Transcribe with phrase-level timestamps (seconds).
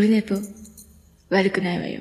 [0.00, 0.34] ルネポ、
[1.28, 2.00] 悪くないわよ。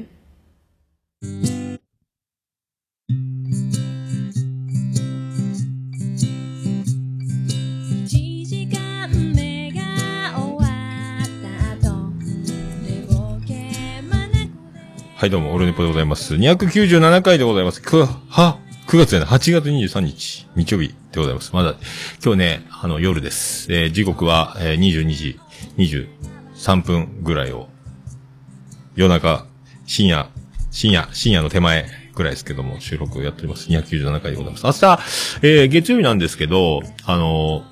[15.16, 16.36] はい、どうも、オルネポでございます。
[16.36, 17.82] 297回でございます。
[17.82, 18.58] く、は、
[18.88, 21.54] 9月やね、8月23日、日曜日でございます。
[21.54, 21.76] まだ、
[22.24, 23.68] 今日ね、あの、夜です。
[23.74, 25.40] えー時刻は、えー22時
[25.78, 27.68] 23分ぐらいを、
[29.00, 29.46] 夜中、
[29.86, 30.30] 深夜、
[30.72, 33.70] 深夜、深夜の手前ぐらいですけども、収録をやっております。
[33.70, 34.66] 297回でございます。
[34.66, 35.00] 明日、
[35.42, 37.64] えー月曜日なんですけど、あの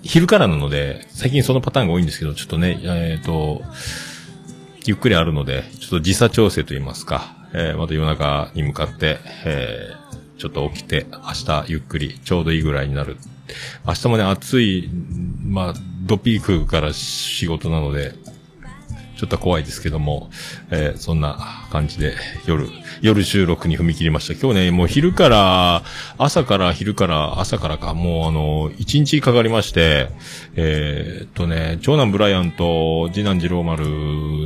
[0.00, 3.60] 昼からなので、最近そのパターンが多いんですけど、ちょっとね、えっ、と、
[4.86, 10.06] ゆっくりあるので、ちょっと時差調整と言いますか、えーまた夜中に向かって、えー
[10.38, 13.18] ちょっと起きて、明日ゆっくり、ちょうどいいぐらいになる。
[13.86, 14.90] 明日もね、暑い、
[15.44, 15.74] まあ、
[16.06, 18.14] ドピークから仕事なので、
[19.16, 20.28] ちょっと怖いですけども、
[20.70, 22.14] えーそんな感じで
[22.46, 22.68] 夜、
[23.00, 24.34] 夜収録に踏み切りました。
[24.40, 25.82] 今日ね、もう昼から、
[26.18, 30.08] 朝から昼から朝からか、もうあの、一日かかりまして、
[30.54, 33.86] えーっとね、長男ブライアンと次男次郎丸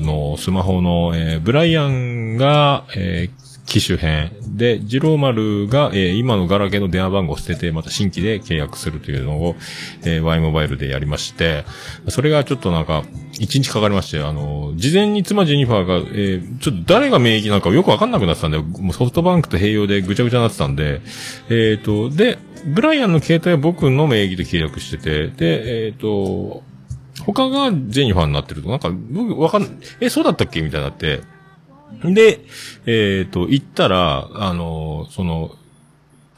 [0.02, 4.32] のスマホの、えーブライアンが、えー機種編。
[4.48, 9.54] で、ジローマルが、えー今のガラケーの電話番号を捨てて、また新規で契約するというのを、
[10.02, 11.64] えー、Y モバイルでやりまして、
[12.08, 13.04] それがちょっとなんか、
[13.38, 21.00] 一日かかりまして、あの、事前に妻ジェニファーが、えーちょっと誰が名義なのかよくわかんなくなってたんで、もうソフトバンクと併用でぐちゃぐちゃになってたんで、
[21.48, 26.64] えっ、と、で、ブライアンの携帯は僕の名義で契約してて、で、えっ、と、
[27.24, 31.20] 他がジェニファーになってると、なんか、僕わかん、え、そうだったっけみたいになって、
[32.04, 32.40] で、
[32.86, 35.56] えっ、と、行ったら、あの、その、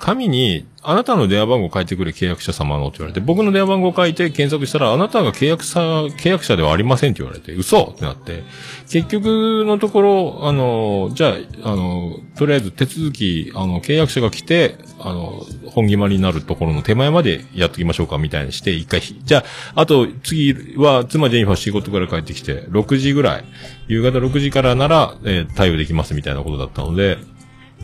[0.03, 8.43] 紙に、あなたの電話番号書いてくれ契約者様のって言われて、僕の電話番号を書いて検索したら、あなたが契約者、契約者ではありませんって言われて、嘘ってなって、
[8.91, 19.45] 結局のところ、あの、じゃあ、あの、とりあえず手続き、あの、契約者が来て、あの、本決まりになるところの手前までやっときましょうかみたいにして、一回、じゃ
[19.77, 23.45] あ、あと、次は、妻ジェニファー仕事から帰ってきて、6時ぐらい、
[23.87, 27.19] 夕方6時からなら、えー対応できますみたいなことだったので、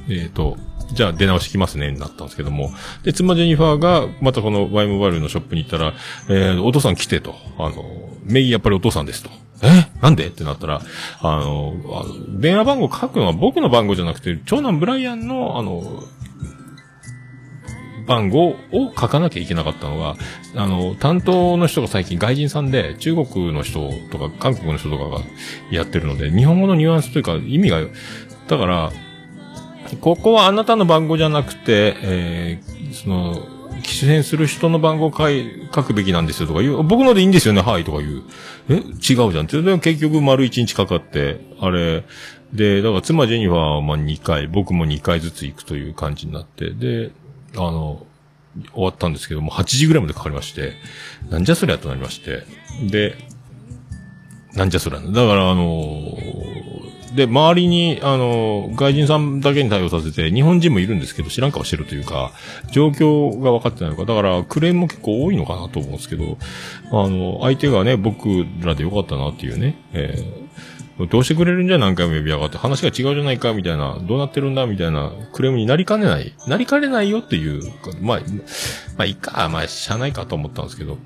[0.08, 0.56] えっ、と、
[0.92, 2.70] じゃあ出直しきますね、になったんですけども。
[3.02, 5.94] で、妻ジェニファーが、またこの Y モバイルのショップに行ったら、
[6.28, 7.34] えー、お父さん来てと。
[7.58, 7.84] あの、
[8.24, 9.30] 名義やっぱりお父さんですと。
[9.62, 9.90] え？
[10.00, 10.26] なんで？
[10.26, 10.80] ってなったら、
[11.20, 16.02] あの、あの電話番号書くのは僕の番号じゃなくて、長男ブライアンの、あの、
[18.06, 18.56] 番号を
[18.98, 20.16] 書かなきゃいけなかったのが、
[20.56, 25.18] あの、担当の人が最近外人さんで、中国の人とか韓国の人とかが
[25.70, 27.82] やってるので、日本語のニュアンスというか意味が、
[28.48, 28.92] だから、
[29.96, 36.82] ここはあなたの番号じゃなくて、えー、その、機種変する人の番号書い書くべきなんですよとか言う。
[36.82, 38.22] 僕のでいいんですよね、はいとか言う。
[38.68, 39.60] え違うじゃんって。
[39.62, 42.04] で結局丸1日かかって、あれ、
[42.52, 47.10] で、だから妻ジェニファーはまあ2回、僕も2回ずつ行くという感じになって、で、
[47.54, 48.06] あの、
[48.72, 50.72] 終わったんですけども、8時ぐらいまでかかりまして、
[51.30, 52.42] なんじゃそりゃとなりまして、
[52.82, 53.16] で、
[54.54, 55.00] なんじゃそりゃ。
[55.00, 56.16] だからあの
[57.14, 62.32] で、周りに、あの、外人さんだけに対応させて、日本人もいるんですけど、知らん顔してるというか、
[62.70, 66.38] 状況が分かってないのか、だから、クレームも結構多いのかなと思うんですけど、
[66.90, 70.48] あの、相手がね、僕らでよかったなっていうね、えー
[71.12, 71.78] どうしてくれるんじゃ？
[71.78, 78.18] 何回も呼び上がって、話が違うじゃないか、みたいな、どうなってるんだ、みたいな、クレームになりかねない、なりかねないよっていうか、まあ、
[78.96, 80.98] まあ、いいか、まあ、しゃないかと思ったんですけど、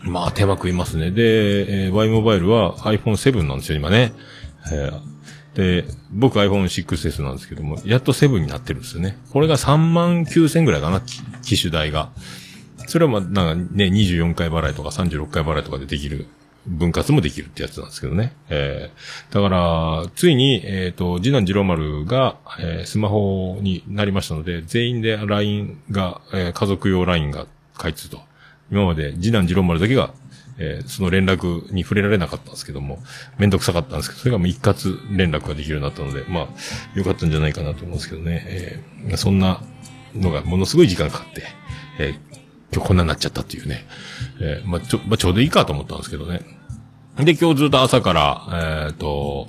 [0.00, 1.12] まあ、手間食いますね。
[1.12, 4.12] で、えー、Y モバイルは iPhone7 なんですよ、今ね。
[4.72, 5.11] えー
[5.54, 9.18] で、僕 iPhone6S なんですけども、やっと7になってるんですよね。
[9.30, 11.00] これが3万9000ぐらいかな、
[11.42, 12.10] 機種代が。
[12.86, 16.26] それはまあ、なんかね、24回払いとか36回払いとかでできる、
[16.66, 18.34] 分割もできるってやつなんですけどね。
[18.48, 27.46] えー、だから、ついに、えっ、と、次男次郎丸が、えースマホになりましたので、全員で LINE が、えー家族用 LINE が
[27.76, 28.20] 開通と。
[28.70, 30.14] 今まで次男次郎丸だけが、
[30.62, 32.98] えーその連絡に触れられなかったんですけども、
[33.38, 38.44] めんどくさかったんですけど、それがもう一括連絡ができるようになったので、まあ、よかったんじゃないかなと思うんですけどね。
[38.46, 39.60] えーそんな
[40.14, 41.42] のがものすごい時間かかって、
[41.98, 42.32] えー
[42.74, 43.86] 今日こんなになっちゃったっていうね。
[44.40, 46.40] えーまあ、ちょ、まあ、ちょうどいいかと思ったんですけどね。
[47.16, 49.48] で、今日ずっと朝から、えっ、と、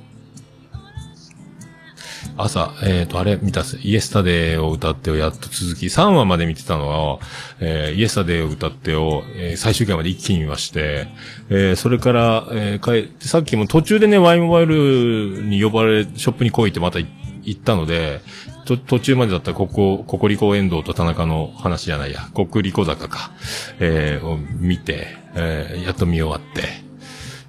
[2.37, 3.77] 朝、えっ、と、あれ見たっす。
[3.81, 7.19] イエスタデーを歌ってをやっと続き、3話まで見てたのは、
[7.59, 11.07] えーイエスタデーを歌ってを、えー最終回まで一気に見まして、
[11.49, 17.07] えーそれから、えー帰って、さっきも途中でね、ワイモバイルに呼ばれ、ショップに来いってまた行
[17.51, 18.21] ったので、
[18.65, 23.31] と途中までだったら、ここ、ココリコ遠藤と田中の話じゃないや、コクリコ坂か、
[23.79, 26.83] えーを見て、えーやっと見終わって、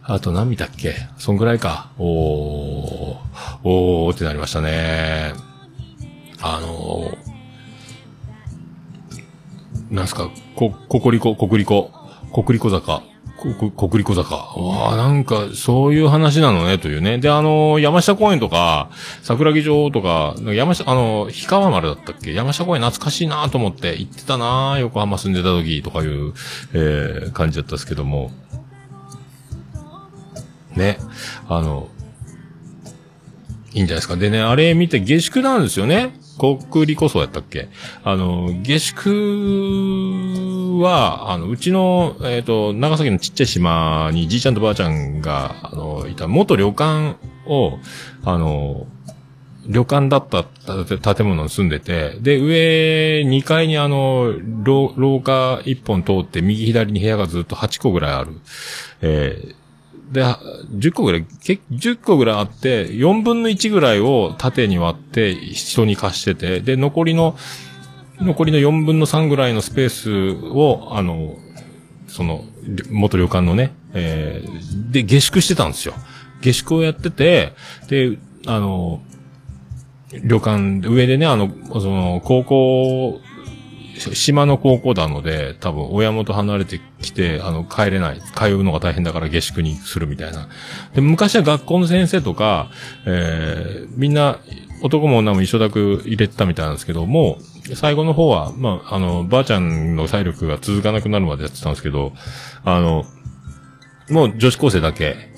[0.06, 0.94] あと何見たっけ？
[1.16, 1.90] そんぐらいか。
[1.98, 3.16] おー、
[3.64, 5.32] おーってなりましたね。
[6.42, 11.90] あのー、なんすか、こ、ここりこ、こくりこ、
[12.32, 13.02] こくりこ坂？
[13.38, 14.34] こ、こ、こくりこ坂？
[14.36, 17.16] わあなんか、そういう話なのね、というね。
[17.16, 18.90] で、あのー山下公園とか、
[19.22, 22.34] 桜木城とか、山下、あのー氷川丸だったっけ？
[22.34, 26.34] 山下公園懐かしいなと思って行ってたな横浜住んでた時とかいう、
[26.74, 28.30] えー、感じだったんですけども。
[30.76, 30.98] ね。
[31.48, 31.88] あの、
[33.74, 34.16] いいんじゃないですか。
[34.16, 36.14] でね、あれ見て下宿なんですよね。
[36.38, 37.68] 国立こそやったっけ
[38.02, 39.10] あの、下宿
[40.80, 47.16] は、あの、うちの、えっ、と、長崎のちっちゃい島にじいちゃんとばあちゃんが、あの、いた元旅館
[47.46, 47.78] を、
[48.24, 48.86] あの、
[49.66, 50.44] 旅館だった
[51.14, 58.32] 建物に住んでて、で、上2階にあの、廊廊下1本通って右左に部屋がずっと8個ぐらいある。
[59.00, 59.63] えー
[60.12, 67.36] で、10個ぐらい、け10個ぐらいあって、4分の1ぐらいを縦に割って人に貸してて、で、残りの、
[68.20, 71.36] 残りの4分の3ぐらいのスペースを、あの、
[72.06, 72.44] その、
[72.90, 75.94] 元旅館のね、えーで、下宿してたんですよ。
[76.40, 77.52] 下宿をやってて、
[77.88, 79.02] で、あの、
[80.22, 81.50] 旅館、上でね、あの、
[81.80, 83.20] その、高校、
[83.98, 88.20] 島の高校なので、多分親元離れてきて、あの、帰れない。
[88.20, 90.48] 通うのが大変だから下宿にするみたいな。
[90.94, 92.70] で、昔は学校の先生とか、
[93.06, 94.38] えー、みんな、
[94.82, 97.38] 男も女も一緒だく入れてたみたいなんですけど、も
[97.70, 102.12] う、最後の方は、まあ、あの、ばあちゃんの体力が続かなくなるまでやってたんですけど、
[102.64, 103.06] あの、
[104.10, 105.32] もう女子高生だけ、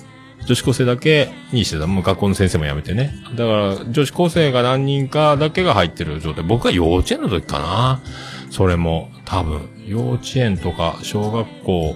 [0.45, 1.87] 女子高生だけにしてた。
[1.87, 3.13] もう学校の先生も辞めてね。
[3.35, 6.43] だから、女子高生が何人かだけが入ってる状態。
[6.43, 8.01] 僕は幼稚園の時かな。
[8.49, 11.95] それも、多分、幼稚園とか、小学校、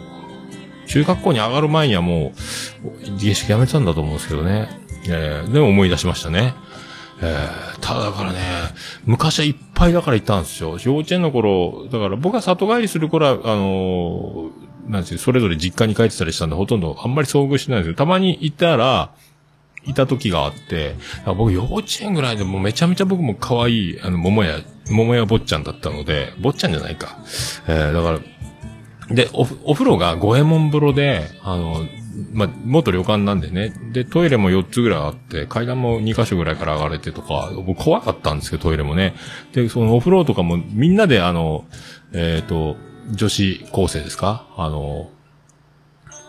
[0.87, 2.33] 中学校に上がる前にはも
[2.83, 4.69] う、下宿辞めてたんだと思うんですけどね。
[5.07, 6.53] えー、でも思い出しましたね。
[7.21, 8.39] えー、ただだからね、
[9.05, 10.77] 昔はいっぱいだから行ったんですよ。
[10.83, 17.95] 幼稚園の頃、だから僕が里帰りする頃は、あのーなんですよ、それぞれ実家に帰ってたりしたんで、ほとんどあんまり遭遇してないんですよ。
[17.95, 19.13] たまにいたら、
[19.85, 20.95] いた時があって、
[21.25, 27.17] 僕幼稚園ぐらいでもめちゃめちゃ僕も可愛い、あの、桃屋、桃屋坊ちゃんだったので、坊ちゃんじゃないか。
[27.67, 29.41] えー、だから、で、お、
[29.71, 31.85] お風呂が五右衛門風呂で、あの、
[32.33, 33.73] まあ、元旅館なんでね。
[33.93, 39.15] で、トイレも4つぐらいあって、階段も2箇所ぐらいから上がれてとか、僕怖かったんですけど、トイレもね。
[39.53, 41.65] で、そのお風呂とかもみんなであの、
[42.13, 42.75] えっ、と、
[43.11, 44.45] 女子高生ですか？
[44.57, 45.09] あの、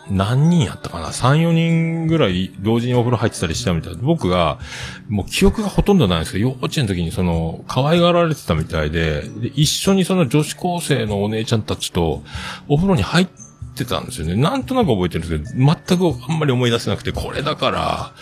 [0.09, 4.59] 何人やったかな ?3、4人ぐらい同時にお風呂入ってたりしたみたいで、僕が、
[5.07, 12.23] もう記憶がほとんどないんですけど、幼稚園の時にその、可愛がられてたみたいで、で、一緒にその女子高生のお姉ちゃんたちと、
[12.67, 13.27] お風呂に入っ
[13.75, 14.35] てたんですよね。
[14.35, 18.13] なんとなく覚えてるんですけど、全くあんまり思い出せなくて、これだから、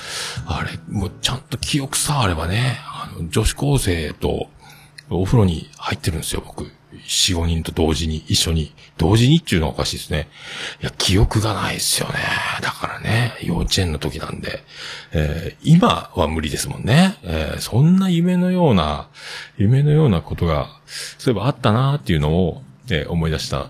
[0.45, 4.49] あれ、もうちゃんと記憶さえあればね、あの、女子高生と、
[5.09, 6.71] お風呂に入ってるんですよ、僕。
[7.13, 8.73] 四五人と同時に、一緒に。
[8.97, 10.29] 同時にっていうのはおかしいですね。
[10.81, 12.13] いや、記憶がないですよね。
[12.61, 14.63] だからね、幼稚園の時なんで。
[15.11, 17.17] えー今は無理ですもんね。
[17.23, 19.09] えーそんな夢のような、
[19.57, 20.69] 夢のようなことが、
[21.17, 23.67] そういえばあったなっていうのを、えー思い出した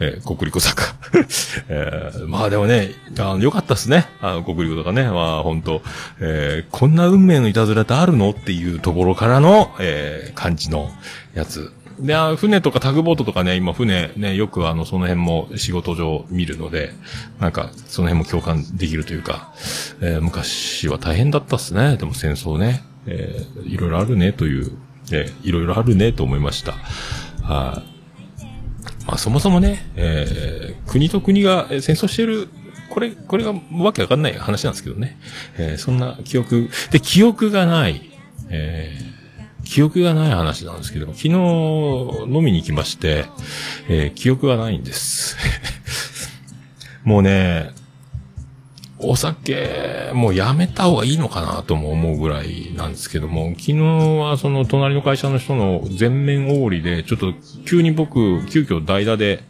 [0.00, 0.82] えー、国立坂。
[1.70, 4.08] えーまあでもね、あの、よかったっすね。
[4.20, 5.04] あの、国立とかね。
[5.04, 5.82] まあ本当
[6.20, 8.30] えーこんな運命のいたずらってあるの？
[8.30, 10.90] っていうところからの、えー感じの
[11.34, 11.72] やつ。
[11.98, 16.92] で、あ船とかタグボートとかね、今船ね、よくあの、その辺も仕事上見るので、
[17.40, 19.52] なんか、その辺も共感できるというか、
[20.00, 21.96] えー昔は大変だったっすね。
[21.96, 22.82] でも戦争ね。
[23.06, 24.72] えーいろいろあるねという、
[25.12, 26.72] えーいろいろあるねと思いました。
[27.42, 29.06] はい。
[29.06, 32.48] まあそもそもね、えー国と国が戦争してる、
[32.90, 35.18] これ、これがわけわかんない話なんですけどね。
[35.58, 38.02] えーそんな記憶、で、記憶がない、
[38.50, 39.15] えー
[39.66, 43.26] 記憶がない話なんですけども、昨日飲みに行きまして、
[43.88, 45.36] えー記憶がないんです。
[47.04, 47.70] もうね、
[48.98, 57.34] お酒、もうやめた方がいいのかなとも思うぐらいなんですけども、昨日はその隣の会社の人の全面おごりで、ちょっと
[57.66, 59.42] 急に僕、急遽代打で、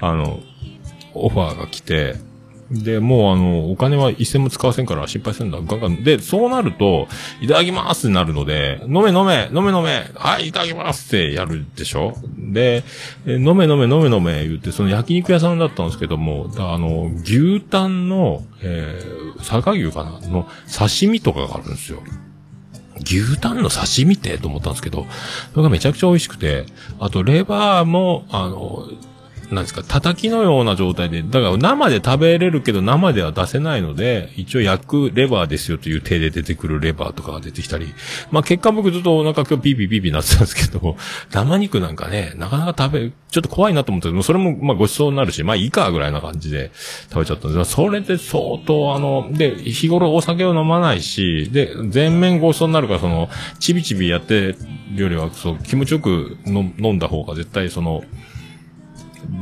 [0.00, 0.40] あの、
[1.12, 2.14] オファーが来て、
[2.70, 5.58] で、もうあの、お金は一銭も使わせんから心配するんだ。
[5.60, 6.02] ガンガン。
[6.02, 7.06] で、そうなると、
[7.40, 12.16] いただきますってなるので、飲め飲め、飲め飲め、はい、いただきますってやるでしょ？
[12.36, 12.82] で、
[13.26, 20.18] 飲め飲め飲め飲め言って、その焼肉屋さんだったんですけども、あの、牛タンの、えー、佐賀牛かな？
[20.28, 22.02] の刺身とかがあるんですよ。
[23.00, 24.38] 牛タンの刺身って？
[24.38, 25.06] と思ったんですけど、
[25.52, 26.66] それがめちゃくちゃ美味しくて、
[26.98, 28.88] あとレバーも、あの、
[29.50, 37.94] なんですか、叩きのような状態で、だから生で食べれるけど生では出せないので、一応焼くレバーですよという体で出てくるレバーとかが出てきたり、
[38.30, 40.96] まあ結果僕ずっとお腹今日ピーピーピーピーなってたんですけど、
[41.30, 46.70] 生肉なんかね、なかなか食べ、ちょっと怖いなと思ったけど、それもまあごちそうになるし、まあいいかぐらいな感じで
[47.10, 54.56] 食べちゃったんですそれで相当あの、で、日頃お酒を飲まないし、で、全面ごちそうになるから、その、ちびちびやって
[54.94, 58.02] るよりは、そう、気持ちよく飲んだ方が絶対その、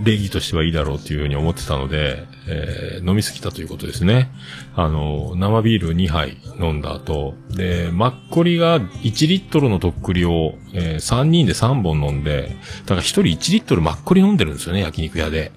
[0.05, 4.31] 礼儀としてはいいだろうっていうふうに思ってたので、えー飲みすぎたということですね。
[4.75, 15.53] あの、生ビール2杯飲んだ後、で、マッコリが1リットルのとっくりを、えー3人で3本飲んで、だから1人1リットルマッコリ飲んでるんですよね、焼肉屋で。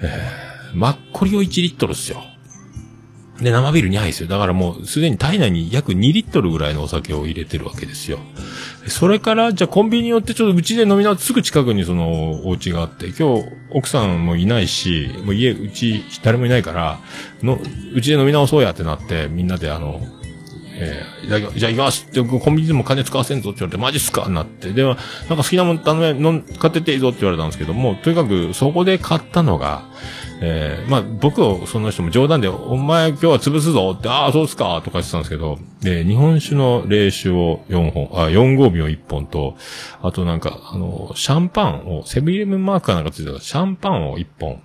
[0.00, 2.22] えーマッコリを1リットルっすよ。
[3.40, 4.28] で、生ビール2杯ですよ。
[4.28, 8.18] だからもうすでに体内に約2リットルぐらいのお酒を入れてるわけですよ。
[8.86, 17.00] それから、じゃあコンビニによってちょっとうちで飲みな、すぐ近くにそのお家があって、今日奥さんもいないし、もう家、うち誰もいないから、
[17.42, 17.58] の、
[17.94, 20.00] うちで飲み直そうやってなって、みんなであの、
[20.76, 24.28] えー、じゃあじゃあ行きますって、コンビニでも金使わせんぞって言われて、マジっすか？
[24.28, 24.72] なって。
[24.72, 24.96] では、
[25.28, 29.84] なんか好きなもん頼め、飲ん買ってていいぞって言われたんですけども、とにかくそこで買ったのが、
[30.40, 39.56] えー、まあ僕をその人も冗談で、お前今日は潰すぞって、ああ、そうっすかとか言ってたんですけど、で、日本酒の冷酒を4本、あ、4合瓶を1本と、
[40.02, 44.60] あとなんか、あの、シャンパンを、セブンイレブンマークかなんかついてたシャンパンを1本。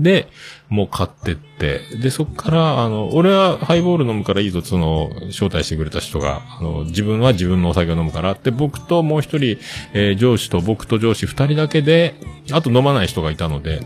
[0.00, 0.28] で、
[0.68, 8.32] もう買ってって、で、そっから、あの、俺はハイボール飲むからいいぞ、その、招待してくれた人が、あの、自分は自分のお酒を飲むから。
[8.32, 9.58] って、僕ともう一人、
[9.94, 12.14] えー上司と僕と上司二人だけで、
[12.52, 13.80] あと飲まない人がいたので、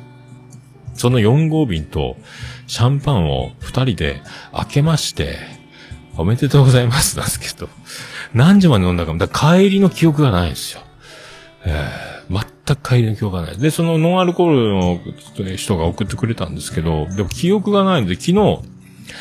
[0.95, 2.17] その4合瓶と
[2.67, 4.21] シャンパンを二人で
[4.53, 5.39] 開けまして、
[6.17, 7.17] おめでとうございます。
[7.17, 7.69] なんですけど、
[8.35, 10.83] 何時まで飲んだかも、だか帰りの記憶がないんですよ。
[11.65, 12.12] えー、
[12.73, 13.59] 全く帰りの記憶がない。
[13.59, 18.61] で、そのノンアルコールの人が送ってくれたんですけど、でも記憶がないので、昨日、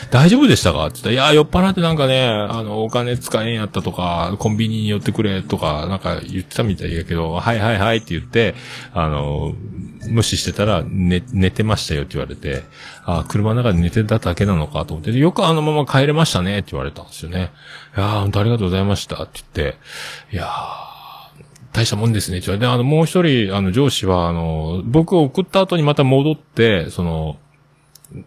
[0.10, 0.88] 大丈夫でしたか？
[0.88, 8.56] って言ったら、いや、酔っ払ってなんかね、あの、お金使えんやったとか、コンビニに寄ってくれとか、なんか言ってたみたいやけど、はいはいはいって言って、
[8.94, 9.54] あの、
[10.08, 12.64] 無視してたら、寝、寝てましたよって言われて、
[13.06, 17.52] あ、車の中で寝てただけなのかと思って、よくあのまま帰れましたねって言われたんですよね。
[17.98, 19.78] いやー、本当ありがとうございましたって言って、
[20.32, 20.91] いやー、
[21.74, 22.38] 大したもんですね。
[22.38, 27.38] って言われて、あの、もう一人、あの、上司は、あの、僕を送った後にまた戻って、その、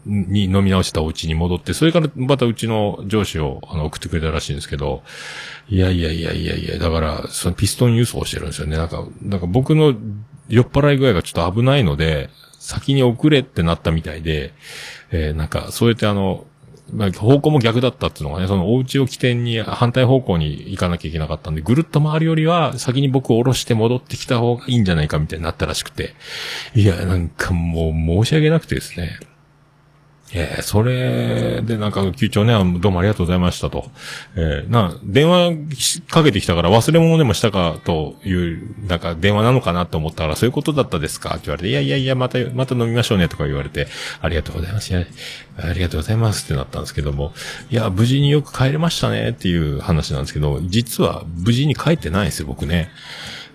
[0.07, 5.03] に飲み直したお家に戻って、それからまたうちの上司をあの送ってくれたらしいんですけど、
[5.69, 8.79] いやいやいやいやいや、だから、そのピストン輸送してるんですよね。
[8.79, 9.95] なんか、なんか僕の
[10.49, 14.55] 酔っ払い具合がちょっと危ないので、先に送れってなったみたいで、
[15.11, 16.47] えーなんか、そうやってあの、
[16.93, 26.15] まあ、方向も逆だったっていうのがね、そのお家を起点に反対方向に行かなきゃいけなかったんで、ぐるっと回るよりは、先に僕を下ろして戻ってきた方がいいんじゃないかみたいになったらしくて。
[26.75, 29.19] いや、なんかもう申し訳なくてですね。
[30.37, 33.91] えーそれでなんか、球長ね、どうもありがとうございましたと。
[34.35, 35.53] えーな、電話
[36.11, 41.31] かけてきたから忘れ物でもしたかという、なんか電話なのかなと思ったら、そういうことだったですか？
[41.31, 43.87] って言われて、いやいやいや、また、また飲みましょうねとか言われて、
[44.21, 44.95] ありがとうございます。
[44.95, 47.33] ありがとうございますってなったんですけども、
[47.71, 52.91] いや、無事によく帰れましたねっていう話なんですけど、実は無事に帰ってないんですよ、僕ね。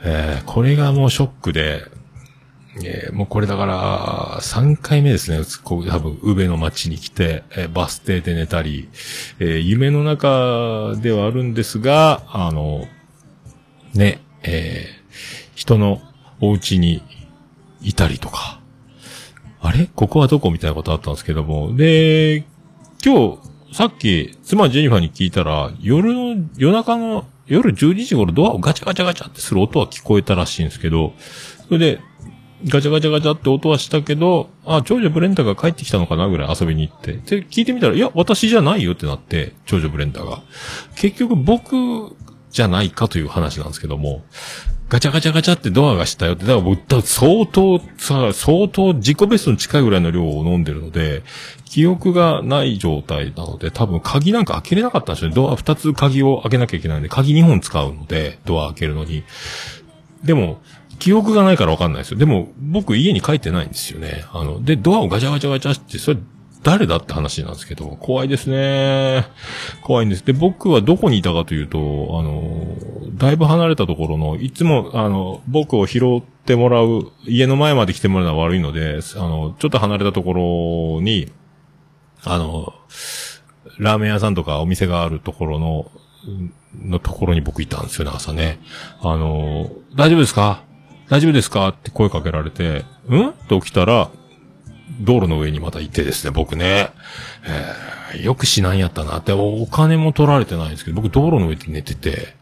[0.02, 1.84] えーこれがもうショックで、
[2.84, 5.44] えーもうこれだから、3回目ですね。
[5.64, 8.90] こう多分、宇部の町に来て、えーバス停で寝たり、
[9.40, 12.88] えー夢の中ではあるんですが、あの、
[13.94, 15.00] ね、えー
[15.56, 16.02] 人の
[16.40, 17.04] お家に
[17.82, 18.62] いたりとか、
[19.62, 19.90] あれ？
[19.94, 21.76] ここはどこみたいなことあったんですけども。
[21.76, 22.46] で、
[23.04, 23.40] 今日、
[23.76, 31.14] さっき、妻ジェニファーに聞いたら、夜の、夜中の、夜12時頃ドアをガチャガチャガチャってする音は聞こえたらしいんですけど、
[31.68, 32.00] それで、
[32.68, 37.14] ガチャガチャガチャって音はしたけど、あ、長女ブレンダーが帰ってきたのかなぐらい遊びに行って。
[37.14, 40.42] で、聞いてみたら、いや、私じゃないよってなって、長女ブレンダーが。
[40.96, 42.16] 結局僕
[42.52, 44.24] じゃないかという話なんですけども、
[44.90, 51.24] ガチャガチャガチャってドアがしたよって、だから僕、だから相当、さ、相当自己ベストに近いぐらいの量を飲んでるので、
[51.66, 55.36] 記憶がない状態なので、多分鍵なんか開けれなかったんですよね。
[55.36, 59.24] ドア2つ鍵を開けなきゃいけないんで、鍵2本使うので、ドア開けるのに。
[60.24, 60.60] でも、
[61.00, 62.18] 記憶がないからわかんないですよ。
[62.18, 64.26] でも、僕家に帰ってないんですよね。
[64.32, 66.20] あの、で、ドアをガチャガチャガチャって、それ、
[66.62, 69.26] 誰だって話なんですけど、怖いですね。
[69.82, 70.26] 怖いんです。
[70.26, 72.76] で、僕はどこにいたかというと、あの、
[73.16, 81.32] だいぶ離れたところの、いつも、あの、僕を拾ってもらう、家の前まで来てもらうのは悪いので、あの、ちょっと離れたところに、
[82.26, 82.74] あの、
[83.78, 85.92] ラーメン屋さんとかお店があるところの、
[86.84, 88.60] のところに僕いたんですよね、朝ね。
[89.02, 90.64] あの、大丈夫ですか？
[91.10, 91.68] 大丈夫ですか？
[91.70, 93.30] って声かけられて、ん？
[93.30, 94.10] って起きたら、
[95.02, 96.92] 道路の上にまたいてですね、僕ね。
[97.46, 102.34] えーよくしないやったなって、お金も取られてないんですけど、僕道路の上で寝てて、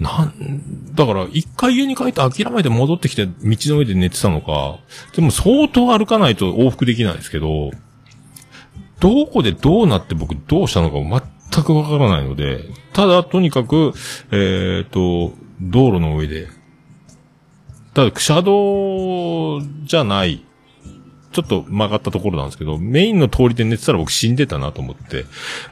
[0.00, 4.78] なん、だから、一回家に帰って諦めて戻ってきて、道の上で寝てたのか、
[5.14, 7.70] でも相当歩かないと往復できないですけど、
[9.00, 10.96] どこでどうなって僕どうしたのか
[11.52, 12.64] 全くわからないので、
[12.94, 13.92] ただ、とにかく、
[14.32, 16.48] えっ、と、道路の上で、
[17.98, 20.44] ただ、車道じゃない、
[21.32, 25.24] ちょっと曲がったところなんですけど、メインの通りで寝てたら僕死んでたなと思って。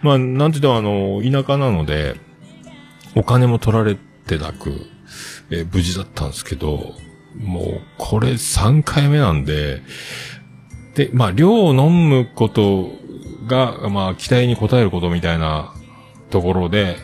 [0.02, 2.16] まあ、なんて言ってもあの、田舎なので、
[3.14, 4.72] お金も取られてなく、
[5.50, 6.94] えー無事だったんですけど、
[7.38, 9.82] もう、これ3回目なんで、
[10.96, 12.90] で、まあ、量を飲むこと
[13.46, 15.72] が、まあ、期待に応えることみたいな
[16.30, 16.96] ところで、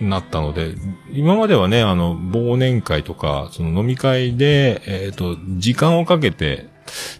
[0.00, 0.74] なったので、
[1.12, 6.68] 今まではね、あの、忘年会とか、その飲み会で、えっ、と、時間をかけて、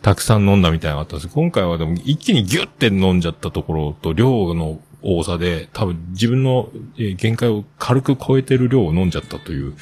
[0.02, 1.34] たくさん飲んだみたいなのがあったんです。
[1.34, 9.74] 今回はでも一気にギュッて飲んじゃったところと量の多さで、多分自分の限界を軽く超えてる量を飲んじゃったという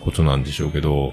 [0.00, 1.12] ことなんでしょうけど、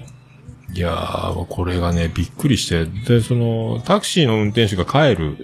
[0.72, 5.36] いやー、これがね、びっくりして、で、その、タクシーの運転手が帰る、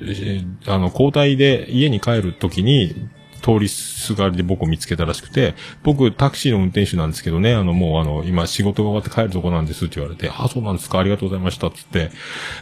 [0.67, 3.09] あの、交代で家に帰るときに、
[3.43, 12.11] 通りすがりで僕を見つけたらしくて、僕タクシーの運転手なんですけどね、あの、もうあの、今仕事が終わって帰るとこなんですって言われて、あ、そうなんですか、ありがとうございました、つって、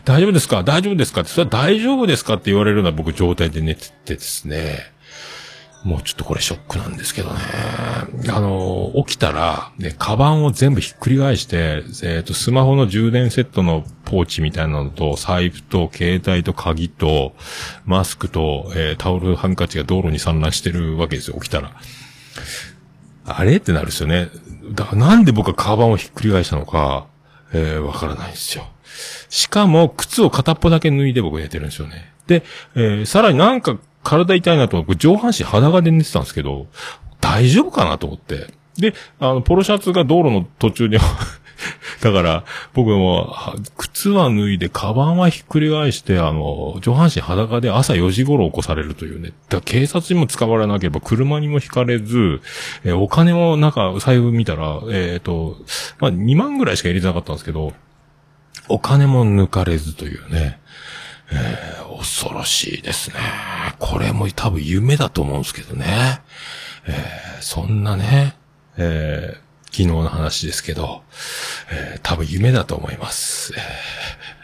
[0.05, 0.63] 大丈夫ですか？
[0.63, 1.21] 大丈夫ですか？
[1.21, 2.35] って、それは大丈夫ですか？
[2.35, 4.79] って言われるような僕状態で寝ててですね、
[5.85, 7.37] もうちょっとこれショックなんですけどね。
[8.29, 17.35] あの、起きたら、ね、カバンを全部ひっくり返して、えっ、と、スマホの充電セットのポーチみたいなのと、財布と、携帯と鍵と、
[17.87, 21.73] マスクと、えータオルハンカチが道路に散乱してるわけですよ、起きたら。
[23.25, 23.57] あれ？
[23.57, 24.29] ってなるんですよね。
[24.73, 27.07] だからなんで僕はカバンをひっくり返したのか、
[27.53, 28.67] えーわからないんですよ。
[29.29, 32.13] しかも、靴を片っぽだけ脱いで僕寝てるんですよね。
[32.27, 32.43] で、
[32.75, 36.67] えーさらになんか体痛いなと思って、上半身裸で寝てたんですけど、
[37.21, 38.53] 大丈夫かなと思って。
[38.77, 40.97] で、あの、ポロシャツが道路の途中に、
[42.03, 42.45] だから、
[42.75, 43.35] 僕も、
[43.77, 49.33] 靴は脱いで、カバンはひっくり返して、あの、上半身裸で朝4時頃起こされるというね。
[49.49, 52.41] だ警察にも使われなければ、車にも引かれず、
[52.85, 55.57] えーお金もなんか、財布見たら、えっ、と、
[56.01, 57.73] まあ、2万ぐらいしか入れてなかったんですけど、
[58.69, 60.59] お金も抜かれずというね。
[61.33, 63.17] えー恐ろしいですね。
[63.79, 66.23] これも多分夢だと思うんですけどね。
[66.87, 68.37] えーそんなね、
[68.77, 71.03] えー昨日の話ですけど、
[71.73, 73.53] えー多分夢だと思います。
[73.57, 74.41] えー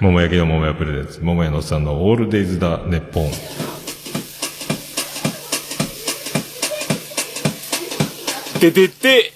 [0.00, 3.30] 桃焼きの桃屋プレゼンツ、桃屋のおっさんのオールデイズだ、ネッポン。
[8.58, 9.32] ててて、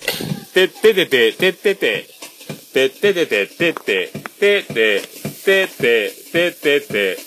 [0.54, 2.06] てっててて、てってて、
[2.72, 4.10] てっててて、てって、
[4.40, 5.02] てって、
[5.44, 7.18] てって、てってて、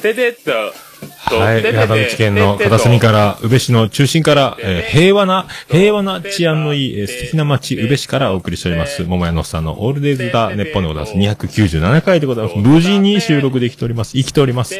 [0.00, 0.91] ててっと。
[1.24, 9.02] はい、山口県の片隅から、宇部市の中心から、えー平和な、平和な治安のいい、えー素敵な街、宇部市からお送りしております。
[9.02, 11.14] 桃屋のおっさんのオールデイズだ、ネッポンでございます。
[11.16, 12.58] 297回でございます。
[12.58, 14.12] 無事に収録できております。
[14.12, 14.74] 生きております。
[14.74, 14.78] い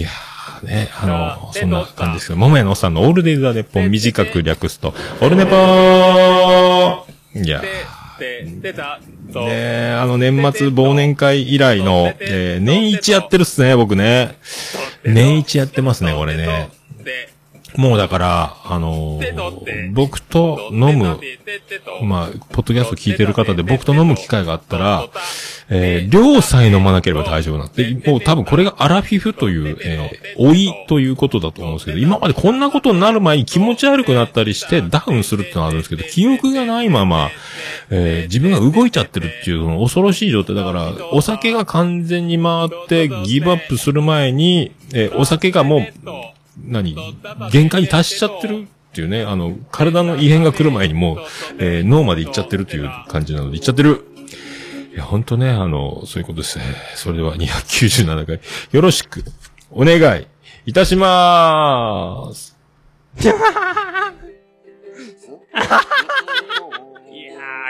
[0.00, 7.62] やーね、あの、そんな感じですけど、桃屋のおっさんのオールデイズ・ザ・ネッポン短く略すと、オルネポーいや
[8.18, 9.00] 出た。
[9.32, 14.36] ー、ねえあの年末忘年会以来の、えー年一やってるっすね、僕ね。
[15.04, 16.68] 年一やってますね、これね。
[17.76, 21.18] もうだから、あのー僕と飲む、
[22.02, 25.08] まあ、ポッドキャスト聞いてる方で僕と飲む機会があったら、
[25.68, 37.30] えー、量さえ飲まなければ大丈夫なんで、もう多分これがアラフィフという、えー、老いということだと思うんですけど、今までこんなことになる前に気持ち悪くなったりしてダウンするってのがあるんですけど、記憶がないまま、
[37.90, 46.96] えー、自分が動いちゃってるっていう、その恐ろしい状態だから、お酒が完全に回ってギブアップする前に、えー、お酒がもう、何？
[47.50, 51.18] 限界に達しちゃってるっていうね、あの、体の異変が来る前にもう、
[51.58, 54.04] えー脳まで行っちゃってるという感じなので、行っちゃってる。
[54.94, 56.64] いや、ほんとね、あの、そういうことですね。
[56.94, 58.40] それでは297回、
[58.72, 59.22] よろしく、
[59.70, 60.26] お願い、
[60.64, 62.56] いたしまーす。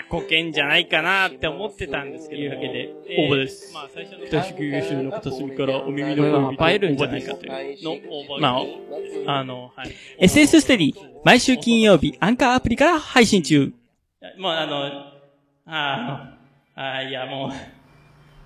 [0.09, 2.43] こけんじゃないかなって思ってたんですけど。
[2.43, 4.27] というわけでえー応募ですまあ、最初の。
[4.27, 8.59] 北九州の片隅からお耳のこれは恋人映えるんじゃないかというのま
[9.29, 9.95] あ、あの、はい。
[10.21, 13.73] SS ステディ、毎週金曜日、アンカーアプリから配信中。
[14.39, 15.17] もうあの、あ
[15.67, 16.33] あ
[16.77, 17.51] の、あーいやも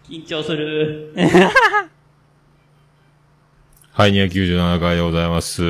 [0.08, 1.12] う、緊張する。
[3.92, 5.60] はい、297回でございます。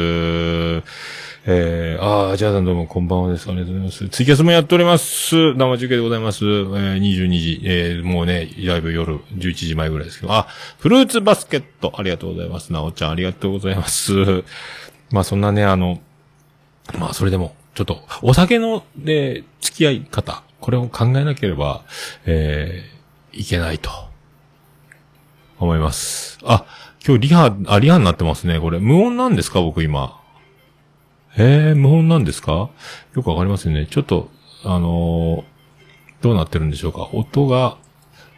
[1.46, 3.48] えー、ああ、じゃあさんどうもこんばんはです。
[3.48, 4.08] ありがとうございます。
[4.10, 5.54] ツイキャスもやっております。
[5.54, 6.44] 生中継でございます。
[6.44, 10.48] えー、22時、えー、もうね、ライブ夜11時前ぐらいですけど、あ、
[10.78, 12.74] フルーツバスケット、ありがとうございます。
[12.74, 14.12] なおちゃん、ありがとうございます。
[15.10, 16.02] まあそんなね、あの、
[16.98, 21.84] まあそれでも、ちょっと、お酒の、で、付き合い方、これを考えなければ、
[22.26, 23.90] えー、いけないと、
[25.58, 26.38] 思います。
[26.44, 26.66] あ、
[27.02, 28.60] 今日リハ、あ、リハになってますね。
[28.60, 30.19] これ、無音なんですか僕今。
[31.36, 32.70] えー、無音なんですか？
[33.14, 33.86] よくわかりませんね。
[33.86, 34.30] ちょっと、
[34.64, 35.50] あのー
[36.22, 37.08] どうなってるんでしょうか？
[37.12, 37.78] 音が、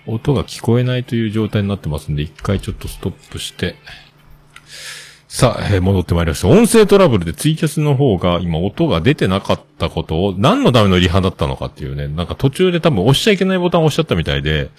[0.07, 3.75] 音が聞こえないという状態になってますんで、一回ちょっとストップして、
[5.27, 6.49] さあ、えー戻ってまいりました。
[6.49, 14.71] 音声トラブルでツイキャスの方が今音が出てなかったことを何のためのリハだったのかっていうね、なんか途中で多分押しちゃいけないボタンを押しちゃったみたいで、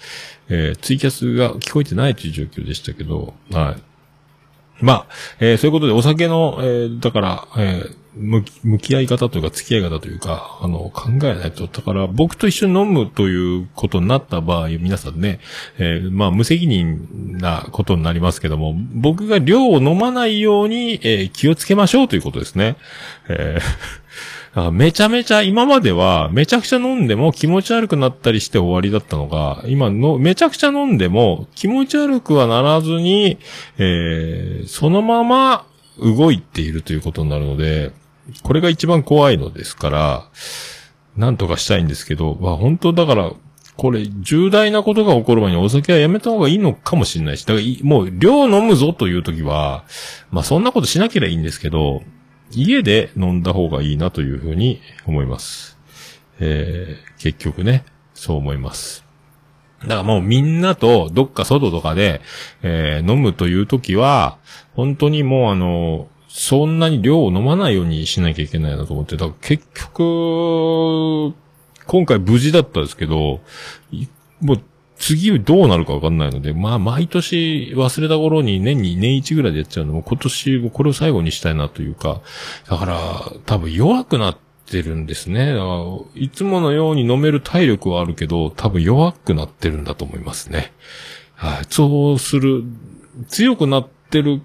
[0.48, 4.84] えーツイキャスが聞こえてないという状況でしたけど、はい。
[4.84, 5.06] まあ、
[5.40, 11.66] えーそういうことでお酒の、えーだから、えー向き、向き合い方というか付き合い方というか、あの、考えないと。
[11.66, 15.40] だから、僕と一緒に飲むということになった場合、皆さんね、
[15.78, 22.76] えーまあ、無責任なことになりますけども、僕が量を飲まないように、えー気をつけましょうということですね。
[23.28, 23.64] えー
[24.70, 33.38] めちゃめちゃ、今までは、めちゃくちゃ飲んでも気持ち悪くなったりして終わりだったのが、今の、めちゃくちゃ飲んでも気持ち悪くはならずに、
[33.78, 35.64] えーそのまま
[35.98, 37.92] 動いているということになるので、
[38.42, 40.24] これが一番怖いのですから、
[41.16, 43.32] なんとかしたいんですけど、まあ本当だから、
[43.76, 49.84] これ、重大なことが起こる前にお酒はやめた方がいいのかもしれないし、だから、もう、量飲むぞという時は、
[50.30, 52.02] まあそんなことしなければいいんですけど、
[52.52, 55.76] 家で飲んだ方がいいなというふうに思います。
[56.38, 57.84] えー、結局ね、
[58.14, 59.04] そう思います。
[59.82, 62.20] だからもうみんなとどっか外とかで、
[62.62, 64.38] えー飲むという時は、
[64.74, 71.32] 本当にもうあの、そんなに量を飲まないようにしなきゃいけないなと思って、だから結局、
[71.86, 73.40] 今回無事だったですけど、
[74.40, 74.60] もう
[74.96, 82.20] 次どうなるかわかんないので、まあ毎年忘れた頃に年に年一ぐらいでやっちゃうのも今年もこれを最後にしたいなというか、
[82.68, 85.54] だから多分弱くなってるんですね。
[86.16, 90.72] いつものように飲める体力はあるけど、多分弱くなってるんだと思いますね。
[91.36, 91.66] はい。
[91.68, 92.64] そうする、
[93.28, 94.42] 強くなってる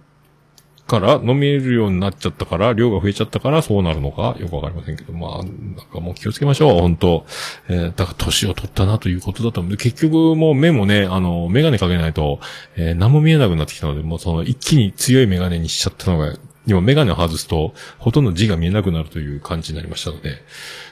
[0.90, 7.26] から、飲めるようになっちゃったから、量が増えちゃったから、そうなるのか、よくわかりませんけど、まあ、なんかもう気をつけましょう、本当。
[7.70, 9.72] えーだから年を取ったなということだと思う。
[9.72, 12.40] で結局もう目もね、あの、メガネかけないと、
[12.76, 16.36] えー何も見えなくなってきたので、もうその一気に強いメガネにしちゃったのが、
[16.68, 20.38] 今メガネを外すと、ほとんど字が見えなくなるという感じになりましたので、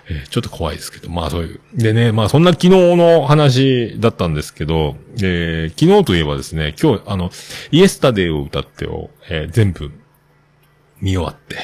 [0.10, 1.60] えーちょっと怖いですけど、まあそういう。
[1.74, 7.30] でね、まあそんな昨日の話だったんですけど、えー昨日といえばですね、今日、あの、
[7.72, 9.91] イエスタデーを歌ってを、えー全部
[11.02, 11.58] 見終わって、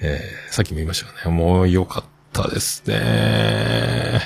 [0.00, 1.36] えーさっきも言いましたよね。
[1.36, 4.20] もう良かったですね。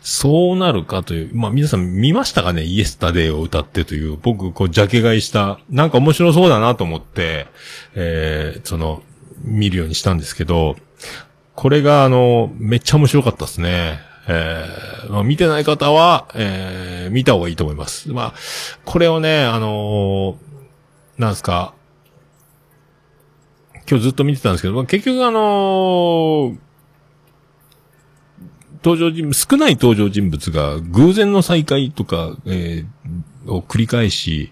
[0.00, 2.64] そうなるかという、まあ皆さん見ましたかね？
[2.64, 7.46] イエスタデーを歌ってという、僕、こう、ジャケ買いした、なんか面白そうだなと思って、
[7.94, 9.02] えーその、
[9.44, 10.76] 見るようにしたんですけど、
[11.60, 14.00] これが、あの、めっちゃ面白かったですね。
[14.26, 18.10] えーまあ、見てない方は、えー見た方がいいと思います。
[18.12, 18.34] まあ、
[18.86, 21.74] これをね、あのーなんすか、
[23.90, 26.56] 今日ずっと見てたんですけど、まあ、結局あのー
[28.82, 34.50] 登場人物、少ない登場人物が偶然の再会とか、えーを繰り返し、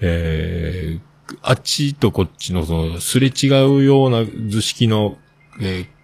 [0.00, 5.18] えーあっちとこっちのその、すれ違うような図式の、
[5.60, 5.95] えー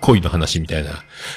[0.00, 0.90] 恋の話みたいな。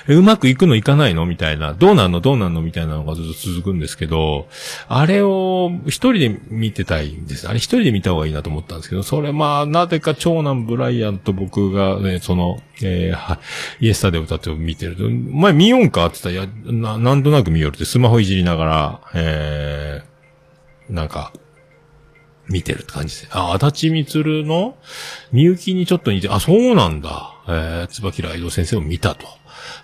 [0.08, 1.26] うまくいくのいかないの？
[1.26, 1.74] みたいな。
[1.74, 2.22] どうなんの？
[2.22, 2.62] どうなんの？
[2.62, 4.48] みたいなのがずっと続くんですけど、
[4.88, 7.48] あれを一人で見てたいんです。
[7.48, 13.40] あれ一人で見た方がいいなと思ったんですけど、それまあ、なぜか長男ブライアンと僕がね、その、えーは
[13.80, 16.06] イエスタで歌って見てると、お前見よんか？
[16.06, 21.34] って言ったら、いや、な、なんとなく見よるってスマホいじりながら、えー、なんか、
[22.52, 23.30] 見てるって感じですね。
[23.34, 24.76] あ、足立みつるの
[25.32, 27.36] みゆきにちょっと似て、あ、そうなんだ。
[27.48, 29.28] えー、椿ライド先生を見たと。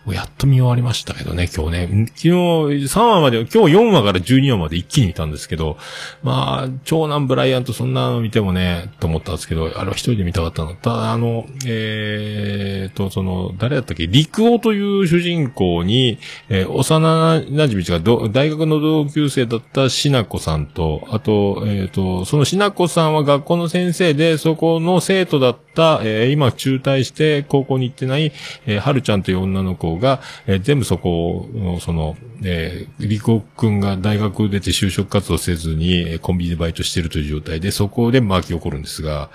[0.06, 2.08] もうやっと見終わりましたけどね、今日ね。
[2.15, 5.77] 昨日3話まで、今日4話から12話まで一気に見たんですけど、
[6.23, 10.75] まあ、長男ブライアントそんなの見てもね、と思ったんですけど、あれは一人で見たかったの？
[10.75, 14.08] ただ、あの、えーと、その、誰だったっけ？
[14.08, 25.66] 陸王という主人公に、えー幼馴染が大学の同級生だったしなこさんと、あと、えーと、そのしなこさんは学校の先生で、そこの生徒だった、
[26.03, 28.31] えー今中退して高校に行ってない、
[28.65, 39.29] えー、はるちゃんという女の子が、えー全部そこの、その、えー、リコくんが大学出て就職活動せずに、えコンビニでバイトしてるという状態で、そこで巻き起こるんですが、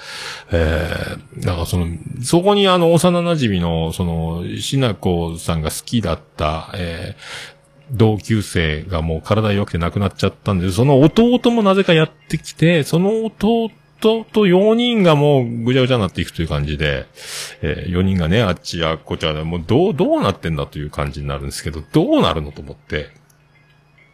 [0.50, 1.86] えー、なんかその、
[2.22, 13.70] そこにあの、幼馴染の、その、しなこさんが好きだった、えー同級生がもう体弱くて亡くなっちゃったんで、その弟もなぜかやってきて、その弟
[14.02, 17.06] と4人がもうぐちゃぐちゃになっていくという感じで、
[17.62, 23.10] え4人がね、あっちやこっちや、もうどう、どうなってんだという感じになるんですけど、どうなるのと思って。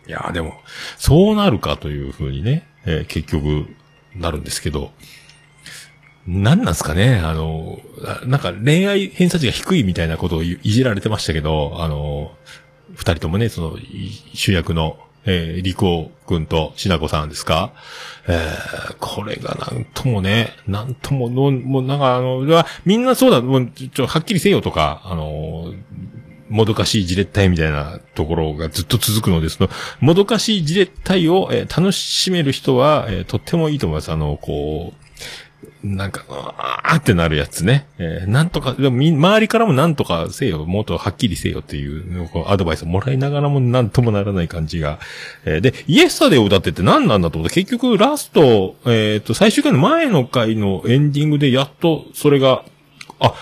[0.06, 0.54] いやーでも、
[0.96, 3.66] そうなるかというふうにね、えー結局、
[4.16, 4.92] なるんですけど、
[6.26, 7.80] 何なんすかねあの、
[8.26, 12.32] なんか恋愛偏差値が低いみたいなことをいじられてましたけど、あの、
[12.94, 13.78] 二人ともね、その、
[14.34, 17.72] 主役の、えー、リコ君としなこさんですか？
[18.26, 22.44] えー、これがなんともね、なんともの、もうなんかあの、
[22.84, 25.72] みんなそうだ、もうちょ、はっきりせよとか、あの、
[26.48, 29.68] もどかしいじれったいみたいなところがずっと続くので、すの、
[30.00, 34.12] もどかしいじれったいを、えー楽しめる人は、えーとってもいいと思います。
[34.12, 35.07] あの、こう、
[35.84, 37.86] なんか、あーってなるやつね。
[37.98, 44.98] えーなんとか、でもみ、周りからもなんとかせよ、もっとはっきりせよっていうアドバイスをもらいながらもなんともならない感じが。
[45.44, 52.64] えーで、イエスタデーを歌ってって何なんだと思って、結局ラスト、えっ、と、最終回の前の回のエンディングでやっとそれが、
[53.20, 53.34] あ、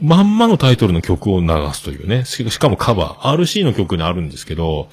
[0.00, 2.24] まんまのタイトルの曲を流すというね。
[2.24, 3.36] しかもカバー。
[3.36, 4.88] RC の曲にあるんですけど、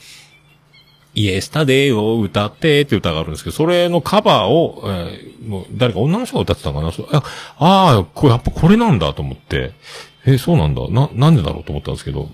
[1.15, 6.91] イエスタデイを歌ってって歌があるんですけど、それのカバーを、えーもう誰か女の人が歌ってたのかな？
[6.93, 7.21] そあ
[7.57, 9.73] あ、これやっぱこれなんだと思って、
[10.25, 10.87] えーそうなんだ。
[10.87, 12.29] な、なんでだろうと思ったんですけど、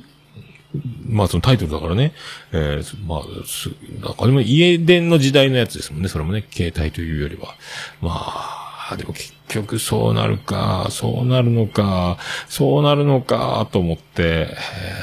[1.07, 2.13] まあそのタイトルだからね、
[2.51, 7.55] えーまあ、す、なんかでも家電の時代のやつですもんね、それもね、携帯というよりは。
[7.99, 14.47] まあ、でも結局そうなるか、そうなるのか、そうなるのか、と思って、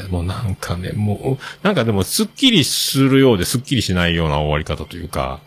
[0.06, 5.40] えもうなんかね、もう、なんかでもスッキリするようでスッキリしないような終わり方というか、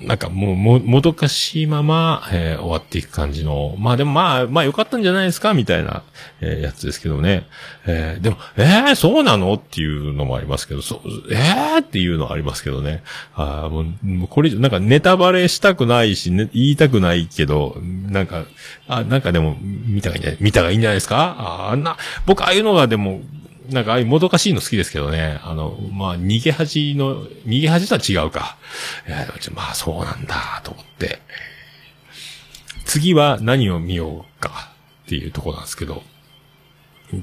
[0.00, 5.54] なんかもう、も、もどかしいまま、えー終わっていく感じの、まあでもまあ、まあ良かったんじゃないですか？
[5.54, 6.02] みたいな、
[6.40, 7.46] えーやつですけどね。
[7.86, 9.54] えーでも、えー、そうなの？
[9.54, 11.00] っていうのもありますけど、そう、
[11.32, 13.02] えーっていうのはありますけどね。
[13.34, 18.44] あーもう、これ以上、なんかネタバレしたくないし、ね、言いたくないけど、なんか、
[18.86, 21.36] あ、なんかでも、見たがいいんじゃない見たがいいんじゃないですか？
[21.38, 21.96] ああんな、
[22.26, 23.20] 僕ああいうのがでも、
[23.68, 25.40] なんかああいうもどかしいの好きですけどね。
[25.42, 28.56] あの、まあ、逃げ恥の、逃げ恥とは違うか。
[29.06, 31.20] いや、でもちょまあそうなんだ、と思って。
[32.86, 34.72] 次は何を見ようか
[35.04, 36.02] っていうとこなんですけど。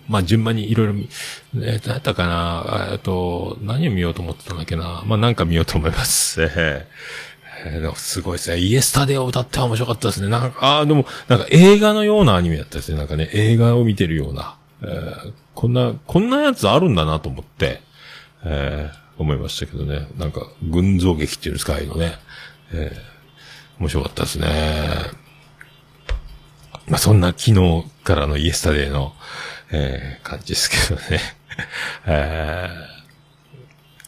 [0.07, 1.09] まあ順番にいろいろ見、
[1.55, 6.41] えー、何だったかなえっと、何を見ようと思ってたんだっけなまあなんか見ようと思います。
[6.43, 6.85] えー
[7.67, 8.57] えーすごいですね。
[8.59, 10.27] イエスタデーを歌っては面白かったですね。
[10.27, 12.97] なんか、ああ、でも、なんか映画のようなアニメだったですね。
[12.97, 14.55] なんかね、映画を見てるような。
[14.87, 15.15] え
[15.53, 17.81] こんな、こんなやつあるんだなと思って、
[18.43, 20.09] えー思いましたけどね。
[20.17, 22.15] なんか、群像劇っていうんですか、ああいうのね。
[22.73, 23.15] えー
[23.79, 24.47] 面白かったですね。
[26.87, 29.13] まあ、そんな昨日からのイエスタデーの、
[29.71, 31.19] えー感じですけどね。
[32.05, 32.94] えー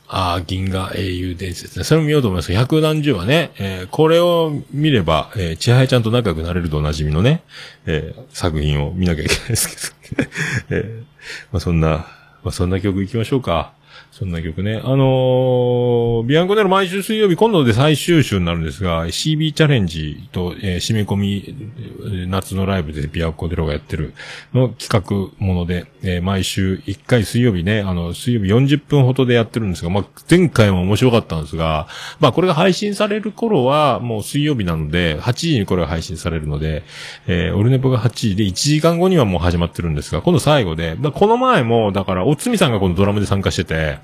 [0.09, 1.83] ああ、銀河英雄伝説ね。
[1.83, 7.43] それも見ようと思います、百何十話ね、えーこれを見れば、えー、千早ちゃんと仲良くなれるとおなじみのね、
[7.85, 10.29] えー作品を見なきゃいけないですけど、
[10.71, 11.03] えー
[11.51, 12.07] まあそんな、ま
[12.45, 13.73] あそんな曲行きましょうか。
[14.17, 14.81] そんな曲ね。
[14.83, 24.15] あのービアンコネロ毎週水曜日、今度で最終週になるんですが、CB チャレンジと、えー締め込み、夏のライブでビアンコネロがやってる
[24.55, 31.87] の企画もので、えー毎週1回水曜日ね、あの、水曜日40分ほどでやってるんですが、まあ、前回も面白かったんですが、
[32.19, 36.81] まあ、これが配信される頃は、もう水曜日なので、8時にこれが配信されるので、
[37.27, 43.99] えーオルネポが8時で1時間後にはもう始まってるんですが、今度最後で、だこの前も、だから、おつみさんがこのドラムで参加してて、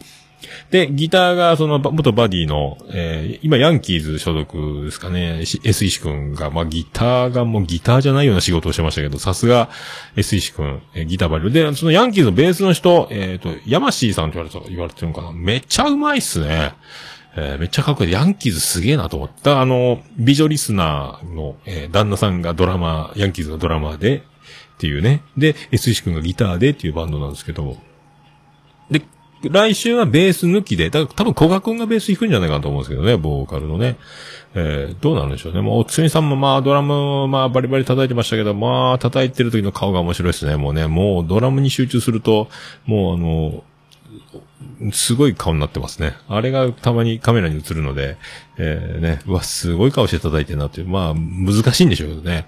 [0.71, 9.69] で、ギターが、その、元バディの、えー今、ヤンキーズ所属ですかね、S 石くんが、まあ、ギターがもうギターじゃないような仕事をしてましたけど、さすが
[10.15, 11.51] S 石くん、えーギターバリュー。
[11.51, 16.73] で、そのヤンキーズのベースの人、えっ、と、ヤマシーさんって言われた、言われてるのかなめっちゃうまいっすね。
[17.35, 18.11] えーめっちゃかっこいい。
[18.11, 19.61] ヤンキーズすげえなと思った。
[19.61, 24.23] あの、美女リスナーの、えー旦那さんがドラマ、ヤンキーズのドラマで、
[24.73, 25.21] っていうね。
[25.37, 27.77] で、S 石くんがギターでっていうバンドなんですけど、
[28.91, 29.01] で、
[29.49, 33.97] 来週はベース抜きで、だから多分小賀くんがベース弾くんじゃないかなと思うんですけどね、ボーカルのね。
[34.55, 35.61] えー、どうなるんでしょうね。
[35.61, 40.57] もう、おつみさんもまあ、ドラム、まあ、バリバリ叩いてましたけど、まあ、叩いてる時の顔が面白いですね。
[40.57, 42.49] もうね、もう、ドラムに集中すると、
[42.85, 43.63] もうあの、
[44.91, 46.13] すごい顔になってますね。
[46.27, 48.17] あれがたまにカメラに映るので、
[48.57, 52.45] えー、ね、うわ、すごい顔して叩いてるなっていう、まあ、難しいんでしょうけどね。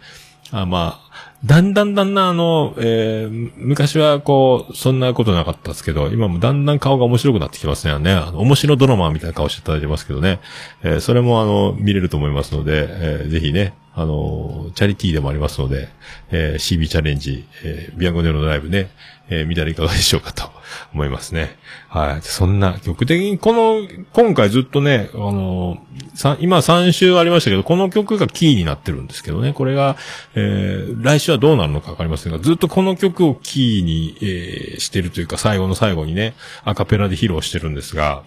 [0.51, 7.99] あまあ、だんだんだんだんあの、えー昔はこう、そんなことなかったですけど、今もだんだん顔が面白くなってきますね。
[7.99, 10.39] ねあの面白ドラマみたいな顔していただいてますけどね。
[10.83, 15.89] えーそれもあの、見れると思いますので、えーぜひね、あの、チャリティーでもありますので、
[16.31, 18.89] えー CB チャレンジ、えービアンゴネロのライブね、
[19.29, 20.49] えー見たらいかがでしょうかと
[20.93, 21.57] 思いますね。
[21.89, 22.21] はい。
[22.21, 25.77] そんな、曲的に、この、今回ずっとね、あの、
[26.13, 29.95] さ今3週ありましたけど、この曲がキーになってるんですけどね、これが、
[30.35, 36.33] えー来週はどうなるのかわかりませんが、ずっとこの曲をキーに、えーしてるというか、最後の最後にね、
[36.63, 38.23] アカペラで披露してるんですが、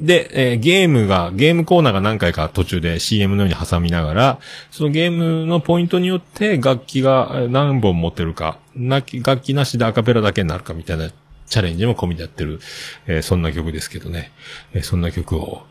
[0.00, 4.38] で、えーゲームが、ゲームコーナーが何回か途中で CM のように挟みながら、
[4.70, 11.10] そのゲームのポイントによって楽器が何本持ってるか、なき楽器なしでアカペラだけになるかみたいな
[11.46, 12.60] チャレンジも込みでやってる、
[13.06, 14.32] えーそんな曲ですけどね。
[14.74, 15.62] えーそんな曲を、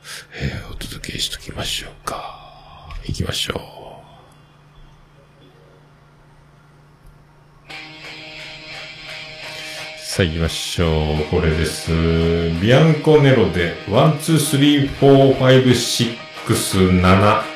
[0.41, 2.41] えーお届けしときましょうか。
[3.07, 3.74] 行きましょう。
[10.15, 11.25] さあ行きましょう。
[11.25, 11.91] これです。
[12.61, 17.54] ビアンコネロで、ワン、ツー、スリー、フォー、ファイブ、シックス、7。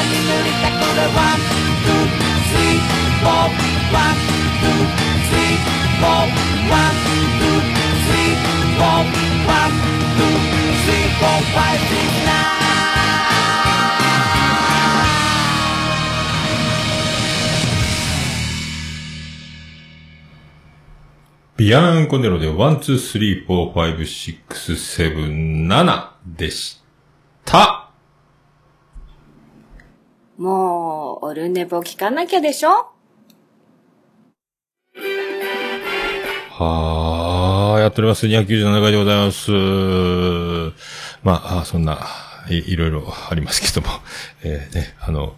[0.00, 1.44] 鮮やかに塗りたくれワン、
[1.84, 2.08] ツー、
[2.40, 2.88] スリー、
[3.20, 3.52] フォー、
[3.92, 4.88] ワン、ツー、
[5.26, 6.32] スリー、フォー、
[6.70, 9.12] ワン、ツー、スリー、フォー、
[9.46, 9.76] ワン、
[10.16, 10.40] ツー、
[10.74, 12.60] スリー、フォー、ファイブ、シック、ナイン
[21.56, 26.80] ビアンコネロで、ワン、ツー、スリー、フォー、ファイブ、シックス、セブン、7でし
[27.44, 27.89] た。
[30.40, 32.92] もう、オルネボ聞かなきゃでしょ？
[36.58, 38.26] はー、やっております。
[38.26, 39.52] 297回でございます。
[41.24, 41.98] まあ、そんな、
[42.50, 43.94] いいろいろありますけども、
[44.44, 45.36] えーね、あの、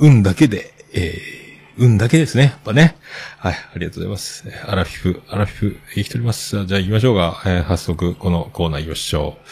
[0.00, 2.44] 運だけで、えー運だけですね。
[2.44, 2.96] やっぱね。
[3.38, 4.44] はい、ありがとうございます。
[4.66, 6.66] アラフィフ、アラフィフ、生きております。
[6.66, 7.42] じゃあ行きましょうか。
[7.46, 9.46] えー早速、このコーナー行きましょう。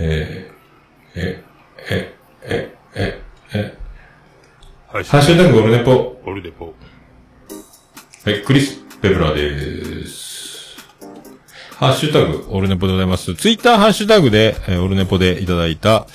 [0.00, 1.44] えー、え、
[1.90, 2.14] え、
[2.44, 3.22] え、え、
[3.54, 3.78] え、
[4.88, 6.20] ハッシュタグオルネポ。
[6.24, 6.74] オルネポ。
[8.24, 10.76] はい、クリス・ペブラです。
[11.76, 13.34] ハッシュタグ、オルネポでございます。
[13.36, 16.06] ツイッターハッシュタグで、えーオルネポでいただいた、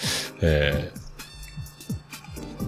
[0.42, 0.98] えー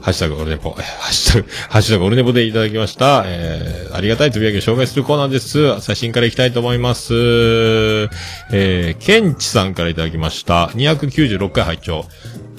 [0.02, 3.24] ハッシュタグオルネポ、えーハッシュタグ、ハッシュタグオルネポでいただきました。
[3.26, 5.82] えー、ありがたいつぶやきを紹介するコーナーです。
[5.82, 7.14] 写真からいきたいと思います。
[8.52, 10.68] えー、ケンチさんからいただきました。
[10.68, 12.06] 296回拝聴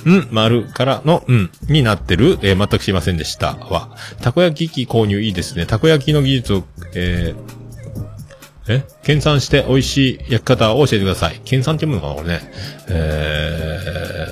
[0.08, 3.54] ん、丸からの、うん、になってる、えー全く知りませんでした。
[3.54, 5.66] は、たこ焼き器購入いいですね。
[5.66, 7.60] たこ焼きの技術を、えー、
[8.68, 8.84] え？
[9.02, 11.40] 研鑽して美味しい焼き方を教えてください。
[11.44, 12.40] 研鑽って読むのかなこれね。
[12.88, 14.26] え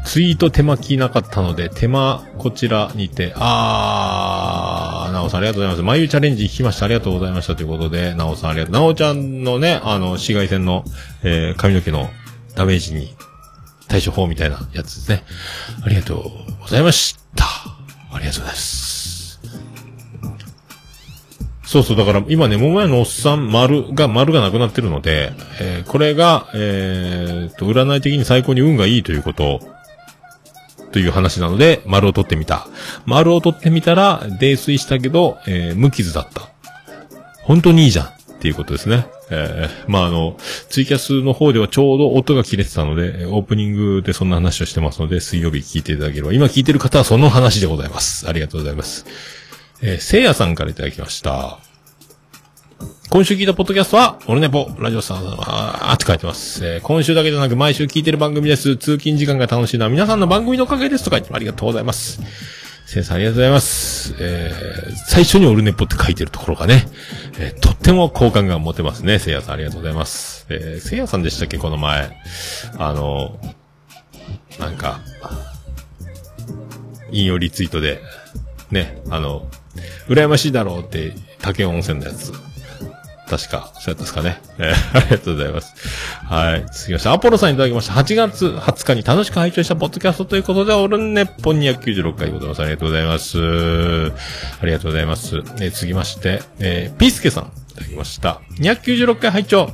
[0.00, 5.82] ー、ツイート手巻きなかったので、手間、こちらにて、あー、なおさんありがとうございます。
[5.84, 6.86] 眉チャレンジ聞きました。
[6.86, 7.54] ありがとうございました。
[7.54, 8.72] ということで、なおさんありがとう。
[8.72, 10.84] なおちゃんのね、あの、紫外線の、
[11.22, 12.10] えー、髪の毛の
[12.58, 13.14] ダメージに
[13.86, 15.22] 対処法みたいなやつですね。
[15.84, 16.22] ありがとう
[16.60, 17.44] ございました。
[18.12, 19.40] ありがとうございます。
[21.64, 29.60] そうそう、だから今ね、桃屋のおっさん丸が、丸がなくなってるので、えーこれが、えー、と、占い的に最高に運がいいということ、
[30.90, 32.66] という話なので、丸を取ってみた。
[33.06, 36.48] 丸を取ってみたら、泥酔したけど、えー無傷だった。
[37.42, 39.06] 本当にいいじゃんっていうことですね。
[39.30, 40.36] えーまあ、あの、
[40.68, 48.28] ツイキャスの方ではちょうど音が切れてたので、オープニングでそんな話をしてますので、水曜日聞いていただければ、今聞いてる方はその話でございます。
[48.28, 49.06] ありがとうございます。
[49.82, 51.58] えー、せいやさんからいただきました。
[53.10, 56.64] 今週聞いたポッドキャストは、オルネポ、ラジオさん、あーって書いてます。
[56.66, 58.76] えー今週だけでなく毎週聞いてる番組です。
[58.76, 62.20] 通勤時間が楽しいのは皆さんの番組のおかげですと書いてありがとうございます。
[62.90, 64.14] せいやさんありがとうございます。
[64.18, 66.86] えー最初にオルネポって書いてるところがね、
[67.38, 69.18] えーとっても好感が持てますね。
[69.18, 70.46] せいやさんありがとうございます。
[70.48, 71.58] えーせいやさんでしたっけ？
[71.58, 72.18] この前。
[72.78, 73.38] あの、
[74.58, 75.00] なんか、
[77.12, 78.00] 引用リツイートで、
[78.70, 79.50] ね、あの、
[80.08, 81.12] 羨ましいだろうって、
[81.42, 82.32] 竹温泉のやつ。
[83.28, 84.40] 確か、そうやったですかね。
[84.58, 85.74] えー ありがとうございます。
[86.28, 86.60] はい。
[86.72, 87.92] 続きまして、アポロさんいただきました。
[87.92, 92.62] 8月20日に楽しく拝聴したポッドキャストということで、オルネッポン296回でございます。
[92.62, 93.38] ありがとうございます。
[93.38, 95.36] ありがとうございます。
[95.36, 98.40] えー続きまして、えーピースケさんいただきました。
[98.60, 99.72] 296回拝聴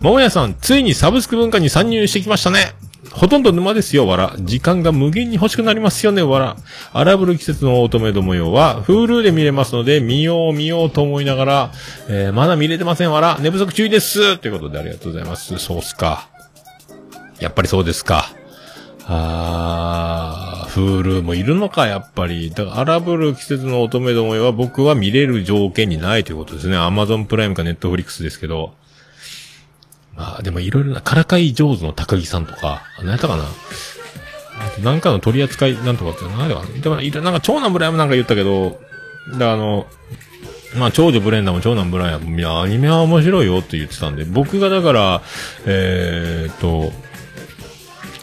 [0.00, 2.74] 桃屋さん、ついにサブスク文化に参入してきましたね。
[3.12, 4.34] ほとんど沼ですよ、わら。
[4.40, 6.56] 時間が無限に欲しくなりますよね、わら。
[6.92, 11.72] 荒ぶる季節の乙女どもよは、Hulu で見れますので、見よう見ようと思いながら、
[12.08, 13.38] えーまだ見れてません、わら。
[13.40, 14.38] 寝不足注意です。
[14.38, 15.56] ということでありがとうございます。
[15.58, 16.28] そうっすか。
[17.40, 18.32] やっぱりそうですか。
[19.06, 22.50] あー、Hulu もいるのか、やっぱり。
[22.50, 26.76] だから、荒ぶる季節の乙女どもよは僕は見れる条件にないということですね。
[26.76, 28.72] Amazon プライムか Netflix ですけど。
[30.16, 33.44] まあ、でもいろいろな、からかい上手の高木さんとか、何やったかな？
[34.82, 36.68] なんかの取り扱いなんとかって何だかな。
[36.68, 38.80] でも、なんか長男ブライアムなんか言ったけど、
[39.32, 39.86] だからあの、
[40.76, 45.22] まあ、長女ブレンダーも長男ブライアム、いや、アニメは面白いよって言ってたんで、僕がだから、
[45.66, 46.92] えーっと、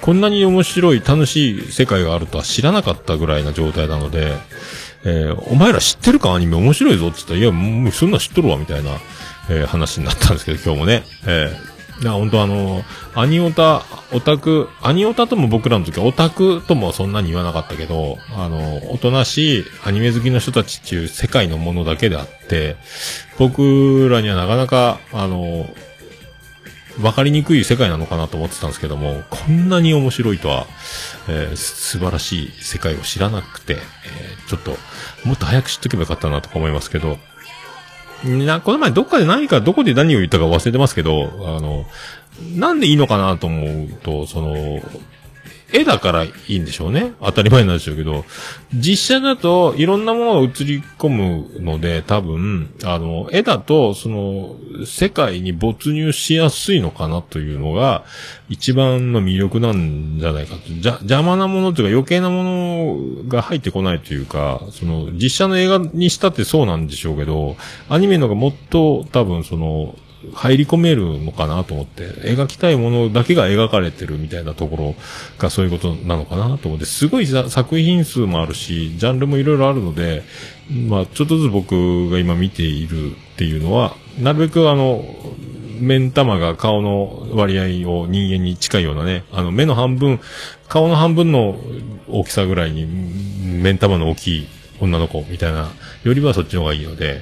[0.01, 4.33] こんなに面白い、楽しい世界があるとは知らなかったぐらいな状態なので、
[5.03, 6.33] えーお前ら知ってるか？
[6.33, 8.91] アニメ面白いぞって言ったら、いや、もうそんな知っとるわ、みたいな、
[9.49, 11.03] えー話になったんですけど、今日もね。
[11.25, 11.70] えー
[12.01, 12.83] いや、本当あの、
[13.13, 22.75] アニオタ、オタク、アニオタとも僕らの時はオタクともそんなに言わなかったけど、あの、おとなしいアニメ好きの人たちっていう世界のものだけであって、
[23.37, 25.69] 僕らにはなかなか、あの、
[26.99, 30.65] わかりにくい世界なのかなと思ってたんですけども、こんなに面白いとは、
[31.29, 34.71] えー素晴らしい世界を知らなくて、えーちょっと、
[35.23, 37.19] もっと早く知っとけばよかったなとか思いますけど、
[38.23, 41.85] な、この前どっかで何か、どこで何を言ったか忘れてますけど、あの、
[42.55, 44.81] なんでいいのかなと思うと、その、
[45.73, 47.13] 絵だからいいんでしょうね。
[47.21, 48.25] 当たり前なんでしょうけど、
[48.73, 54.55] 実写だといろんなものが映り込むので、多分、あの、絵だと、その、
[54.85, 58.03] 世界に没入しやすいのかなというのが、
[58.49, 60.71] 一番の魅力なんじゃないかと。
[60.71, 67.55] 邪魔なものというか余計なものが入ってこないというか、その、実写の映画にしたってそうなんでしょうけど、
[67.89, 69.95] アニメのがもっと多分その、
[70.33, 74.95] 入り込めるのかなと思って、描きたいものだけが描かれてるみたいなところ
[75.39, 80.23] がそういうことなのかなと思って、すごい作品数もあるし、ジャンルもいろいろあるので、
[80.87, 85.03] まあ、ちょっとずつ僕が今見ているっていうのは、なるべくあの、
[85.79, 90.19] 目ん玉が顔の割合を人間に近いようなね、あの、目の半分、
[90.67, 91.59] 顔の半分の
[92.07, 94.47] 大きさぐらいに、目ん玉の大きい
[94.79, 95.69] 女の子みたいな、
[96.03, 97.21] よりはそっちの方がいいので、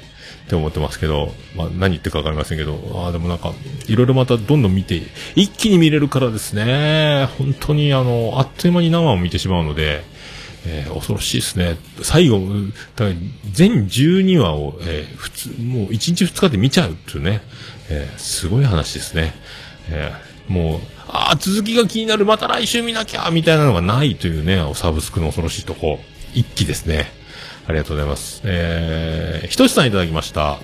[0.49, 3.53] って思ってますけど、まあ何言ってるかわかりませんけど、ああ、でもなんか、
[3.87, 4.99] いろいろまたどんどん見て、
[5.35, 10.03] 一気に見れるからですね、本当にあの、あっという間に生を見てしまうので、
[10.65, 11.77] えー恐ろしいですね。
[12.01, 12.39] 最後、
[13.53, 17.43] 全12話を、えー普通、もう1日2日で見ちゃうっていうね、
[17.91, 19.35] えーすごい話ですね。
[19.91, 25.99] えーもう、ああ、続きが気になる、また来週見なきゃ、みたいなのがないというね、サブスクの恐ろしいとこ。
[26.33, 27.18] 一気ですね。
[27.69, 28.41] ありがとうございます。
[28.45, 30.57] えー、ひとしさんいただきました。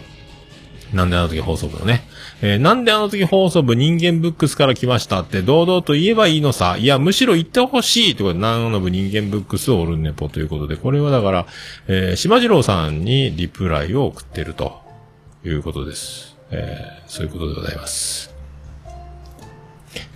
[0.91, 2.07] なんであの時放送部のね。
[2.41, 6.77] えーなんであの時放送部人間ブックスから来ましたって堂々と言えばいいのさ。
[6.77, 11.45] いや、むしろ言ってほしいってことで、なんの部人間ブックスをオルネポということで、これはだから、
[11.87, 14.81] えー、島次郎さんにリプライを送ってると
[15.45, 16.35] いうことです。
[16.49, 18.33] えー、そういうことでございます。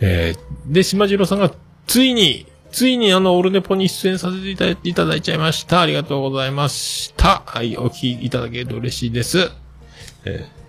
[0.02, 1.52] えー、で、島次郎さんが、
[1.86, 4.50] ついに、ついにあの、オルネポに出演させて
[4.84, 5.82] いただいちゃいました。
[5.82, 7.44] ありがとうございました。
[7.46, 9.52] はい、お聞きいただけると嬉しいです。
[10.26, 10.60] えー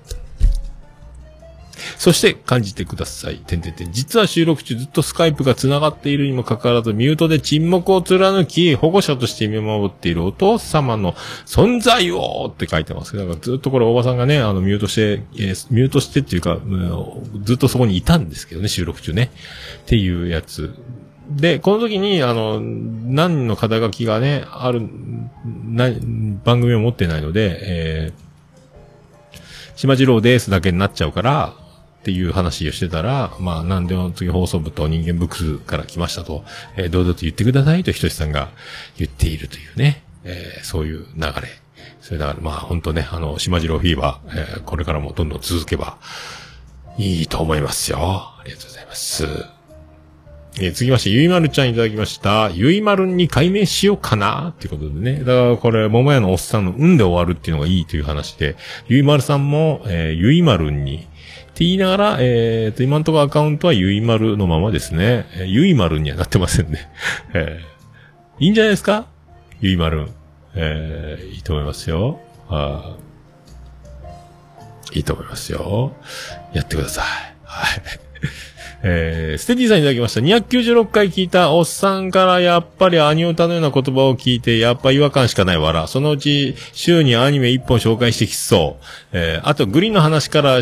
[2.00, 3.36] そして感じてください。
[3.36, 3.92] てんてんてん。
[3.92, 11.12] 実は収録中ずっとスカイプが繋がっているにもかかわらず、ミュートで沈黙を貫き、保護者として見守っているお父様の
[11.44, 13.16] 存在をって書いてます。
[13.16, 19.30] だからずっとこれおばさんがね、あの、ミュートして、えーミュートしてっていうか、うんずっとそこにいたんですけどね、収録中ね。
[19.82, 20.74] っていうやつ。
[21.30, 24.82] で、この時に、あの、何の肩書きがね、ある、
[25.44, 25.88] な、
[26.44, 29.40] 番組を持ってないので、えー、
[29.76, 31.54] 島次郎ですだけになっちゃうから、
[32.00, 36.44] っていう話をしてたら、まあ、なんでの次放送部と人間ブックスから来ましたと、
[36.76, 38.48] えー堂々と言ってくださいとひとしさんが
[38.96, 41.32] 言っているというね、えーそういう流れ。
[42.00, 45.98] それだから、まあ、本当ね、あの、島次郎フィーバー、えーこれからもどんどん続けば
[46.96, 47.98] いいと思いますよ。
[48.00, 49.59] ありがとうございます。
[50.62, 52.50] えー続きまして、ゆいまるちゃんいただきました。
[52.50, 55.20] ゆいまるに解明しようかなっていうことでね。
[55.20, 58.56] だからこれ、桃屋のおっさんの運で終わるっていうのがいいという話で、
[58.86, 61.00] ゆいまるさんも、えーゆいまるに、っ
[61.54, 65.26] て言いながら、えーと、今のとこアカウントはゆいまるのままですね。
[65.34, 66.90] えーゆいまるにはなってませんね。
[67.34, 69.06] えーいいんじゃないですか？
[69.60, 70.08] ゆいまる。
[70.54, 72.20] えーいいと思いますよ。
[72.48, 72.96] あ
[74.92, 75.94] いいと思いますよ。
[76.52, 77.04] やってください。
[77.44, 78.09] はい。
[78.82, 80.20] えー、ステディさんいただきました。
[80.20, 85.86] 296回聞いたおっさんからやっぱりアニオタのような言葉を聞いて、やっぱ違和感しかないわら。
[85.86, 88.84] そのうち週にアニメ一本紹介してきそう。
[89.12, 90.60] えー、あとグリーンの話から、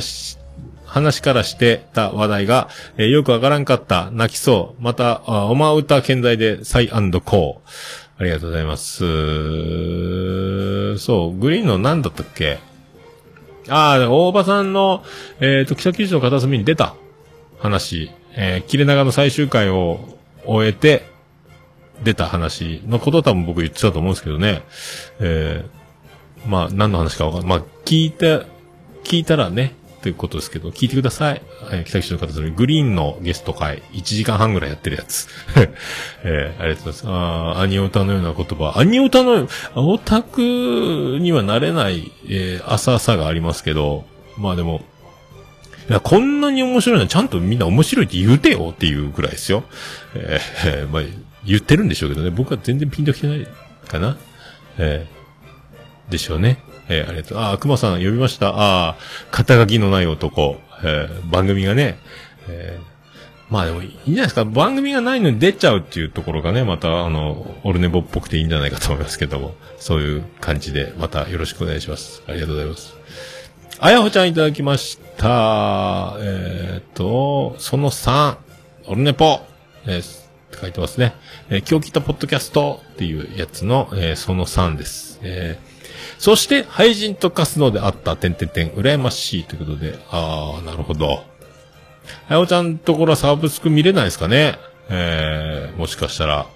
[0.84, 4.10] 話からしてた話題が、えーよくわからんかった。
[4.10, 4.82] 泣きそう。
[4.82, 7.54] また、あおま歌健在でサイコー。
[8.20, 8.98] ありがとうございます。
[10.98, 12.58] そう、グリーンの何だったっけ？
[13.68, 15.04] ああ、大場さんの、
[15.40, 16.94] えっ、と、北九州の片隅に出た
[17.58, 20.00] 話、えー、切れ長の最終回を
[20.44, 21.18] 終えて、
[22.02, 24.62] 出た話のことを多分僕言ってたと思うんですけどね。
[25.20, 27.48] えー、まあ、何の話かわかんない。
[27.48, 28.42] まあ、聞いて、
[29.04, 31.42] 聞いたらね、ということですけど、聞いてください。
[31.72, 35.28] えー、北九の方グリーンのゲスト会、1時間半ぐらいやってるやつ。
[36.22, 37.58] えー、ありがとうございます。
[37.58, 38.74] あアニオタのような言葉。
[38.76, 40.40] アニオタの、オタク
[41.20, 44.04] にはなれない、えー、浅さがありますけど、
[44.36, 44.82] まあでも、
[46.02, 49.64] こんなに面白いのはちゃんとみんな面白いって言うてよっていうぐらいですよ。
[50.14, 51.02] えーえまあ、
[51.46, 52.30] 言ってるんでしょうけどね。
[52.30, 53.46] 僕は全然ピンときてない
[53.86, 54.16] かな。
[54.78, 55.18] えー
[56.12, 56.62] でしょうね。
[56.88, 57.38] えーありがとう。
[57.38, 58.48] あ、熊さん呼びました。
[58.48, 58.96] ああ、
[59.30, 60.60] 肩書きのない男。
[60.82, 61.98] えー番組がね。
[62.48, 62.88] えー
[63.50, 64.44] まあでもいいんじゃないですか。
[64.44, 69.54] 番組がないのに出ちゃうっていうところがね、またあの、オルネボっぽくていいんじゃないかと思いますけども。
[69.78, 72.22] そういう感じで、またよろしくお願いします。
[72.28, 72.97] ありがとうございます。
[73.80, 76.16] あやほちゃんいただきました。
[76.18, 78.36] えーっと、その3、
[78.88, 79.40] オルネポ、
[79.86, 81.14] えーって書いてますね。
[81.48, 85.20] えー今日来たポッドキャストっていうやつの、えーその3です。
[85.22, 85.78] えー
[86.18, 91.22] そして、廃人と化すのであった、てんてんてん、羨ましいということで、あー、なるほど。
[92.28, 94.58] あやほちゃんところはサブスク見れないですかね
[94.88, 96.46] えー、もしかしたら。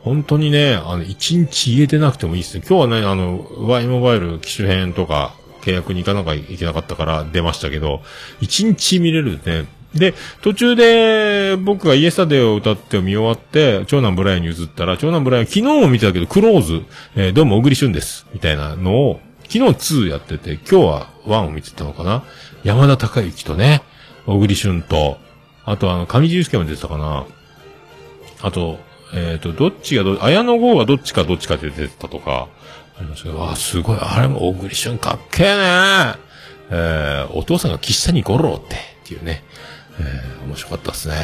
[0.00, 2.62] 本当にね、あの、一日家出なくてもいいですね。
[2.68, 8.02] 今日はね、あの、Y モバイル機種編とか、契約に行かなきゃいけなかったから出ましたけど、
[8.40, 9.66] 一日見れるね。
[9.94, 16.82] で、途中で僕がイエスタデーを歌って見終わって、長男ブライアンに譲ったら、長男ブライアン昨日も見てたけど、クローズ、
[17.16, 18.26] えーどうも小栗旬です。
[18.32, 22.22] みたいなのを、昨日2やってて、今日は1を見てたのかな
[22.64, 23.82] 山田孝之とね、
[24.26, 25.16] 小栗旬と、
[25.64, 27.26] あとあの、上地雄介も出てたかな
[28.42, 28.78] あと、
[29.14, 32.48] えっ、と、どっちがど、綾野剛がどっちかどっちかで出てたとか、
[32.98, 36.14] ありましたけど、あ、すごい、あれも小栗旬かっけえね
[36.70, 39.42] えー、お父さんが岸谷五郎って、っていうね。
[40.00, 41.14] えー、面白かったですね。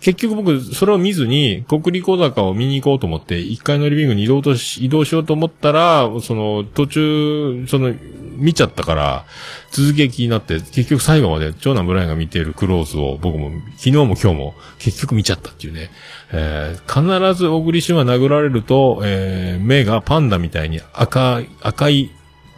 [0.00, 7.94] 結局僕、それを見ずに、国立小坂を見に行こうと思って、1階のリビングに移動とし、移動しようと思ったら、その、途中、その、
[8.38, 9.24] 見ちゃったから、
[9.70, 15.90] 続きが気になって、結局最後まで、長男ブラインが見ているクローズを僕も、昨日も今日も、結局見ちゃったっていうね。
[16.32, 22.10] えー、必ず小栗旬は殴られると、えー、目がパンダみたいに赤い、赤い、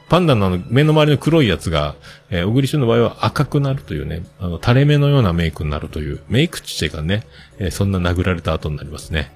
[0.09, 1.95] パンダの目の周りの黒いやつが、
[2.31, 7.27] えー、小栗旬の場合は赤くなるというね、あの、垂れ目のようなメイクになるという、メイクちっていうかね、
[7.59, 9.33] えーそんな殴られた後になりますね。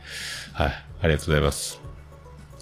[0.53, 0.84] はい。
[1.03, 1.84] ありがとうございます。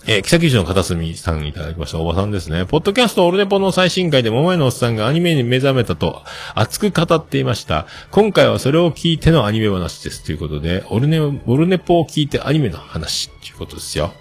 [0.04, 1.98] えー、北九州の片隅さんいただきました。
[2.00, 2.66] おばさんですね。
[2.66, 6.22] ポッドキャストオルネポの最新回で桃屋のおっさんがアニメに目覚めたと
[6.56, 7.86] 熱く語っていました。
[8.10, 10.24] 今回はそれを聞いてのアニメ話です。
[10.24, 14.12] ということで、オルネ、オルネポを聞いてアニメの話っていうことですよ。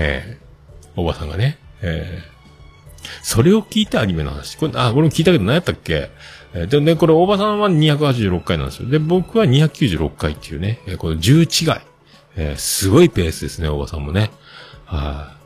[0.00, 1.58] えー、おばさんがね。
[1.80, 4.56] えー、それを聞いてアニメの話。
[4.56, 6.10] これ、あ、俺も聞いたけど何やったっけ？
[6.54, 8.88] えーで、ね、これ、おばさんは286回なんですよ。
[8.88, 11.80] で、僕は296回っていうね、えーこの10違い。
[12.34, 14.32] えーすごいペースですね、おばさんもね。
[14.88, 15.36] は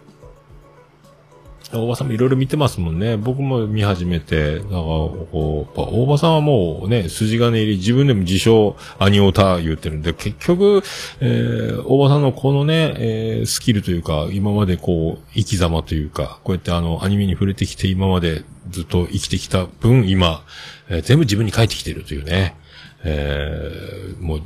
[1.73, 3.17] い、大場さんもいろいろ見てますもんね。
[3.17, 10.83] 僕も見始めて、なんか、こう、大場さんはもうね、筋金入り、自分でも自称アニオタ言ってるんで、結局、
[11.21, 20.45] えー、大場さんのこのね、えースキルというか、今までこう、生き様というか、こうやってあの、アニメに触れてきて今までずっと生きてきた分、今、
[20.89, 22.55] えー全部自分に返ってきてるというね。
[23.03, 24.43] えーもう、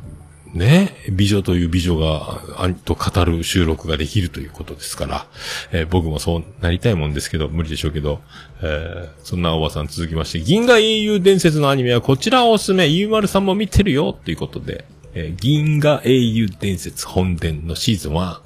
[0.57, 5.26] ね、美女という美女が、あんと語る収録ができるということですから、
[5.72, 8.20] えー僕もそうなりたいもんですけど、無理でしょうけど、
[8.62, 14.84] えーそんなおばさん続きまして、銀河英雄伝説のアニメはこちらおすすめ、ゆうまるさんも見てるよ、ということで、
[15.14, 18.42] えー銀河英雄伝説本伝のシーズンは、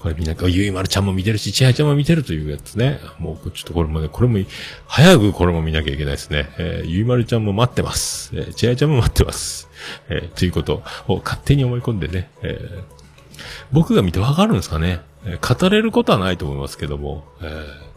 [0.00, 2.98] これみんな、ゆいまるちゃんも見てるし、ちはちゃんも見てるというやつね。
[3.20, 4.38] もう、ちょっとこれもね、これも、
[4.88, 6.48] 早くこれも見なきゃいけないですね。
[6.58, 8.32] えーゆいまるちゃんも待ってます。
[8.34, 9.68] えーちはちゃんも待ってます。
[10.08, 13.02] えーということを勝手に思い込んでね、えー
[13.72, 15.00] 僕が見てわかるんですかね。
[15.24, 17.92] えー語れることはないと思いますけども、えー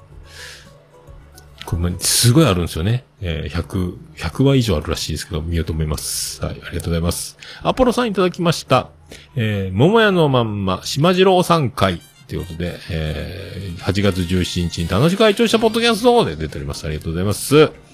[1.65, 3.05] これもすごいあるんですよね。
[3.21, 6.43] えー100、100話以上あるらしいですけど、見ようと思います。
[6.43, 7.37] はい、ありがとうございます。
[7.63, 8.89] アポロさんいただきました。
[9.35, 12.01] えー、桃屋のまんま、島次郎さん会。
[12.27, 16.85] ということで、えー、8月17日に楽しく会長したポッドキャストで出ております。
[16.85, 17.84] ありがとうございます。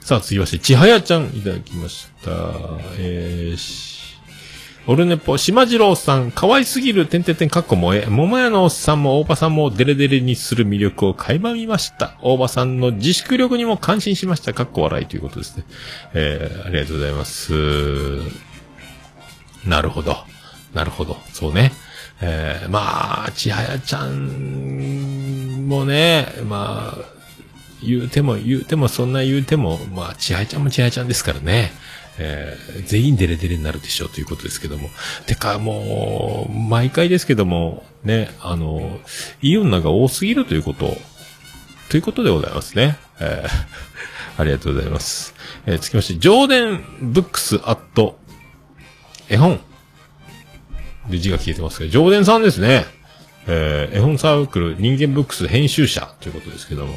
[0.00, 2.30] さあ、続きまして、ちはやちゃんいただきました。
[2.98, 3.94] えー、し
[4.86, 12.18] オルネポ、島次郎さん、可愛すぎる、てんてんてんかっこ萌え、桃屋のおっさんも大場さんもデレデレにする魅力を垣間見ました。
[12.20, 14.52] 大場さんの自粛力にも感心しました。
[14.52, 15.64] かっこ笑いということですね。
[16.12, 17.54] えー、ありがとうございます。
[19.66, 20.18] なるほど。
[20.74, 21.16] なるほど。
[21.32, 21.72] そうね。
[22.20, 27.13] えー、まあ、ちはやちゃんもね、まあ、
[27.86, 31.72] 言うても、言うても、そんな言うても、まあ、ちはやちゃんもちはやちゃんですからね。
[32.18, 34.90] えー全員デレデレになるでしょうということですけども。
[35.26, 39.00] てか、もう、毎回ですけども、ね、あの、
[39.42, 40.96] いい女が多すぎるということ、
[41.88, 42.98] ということでございますね。
[43.20, 43.50] えー
[44.36, 45.32] ありがとうございます。
[45.64, 48.18] えー、つきまして、ジョーデンブックスアット、
[49.28, 49.60] 絵本。
[51.08, 52.84] で、字が消えてますけど、ジョーデンさんですね。
[53.46, 56.94] えー絵本サークル人間ブックス編集者ということですけども、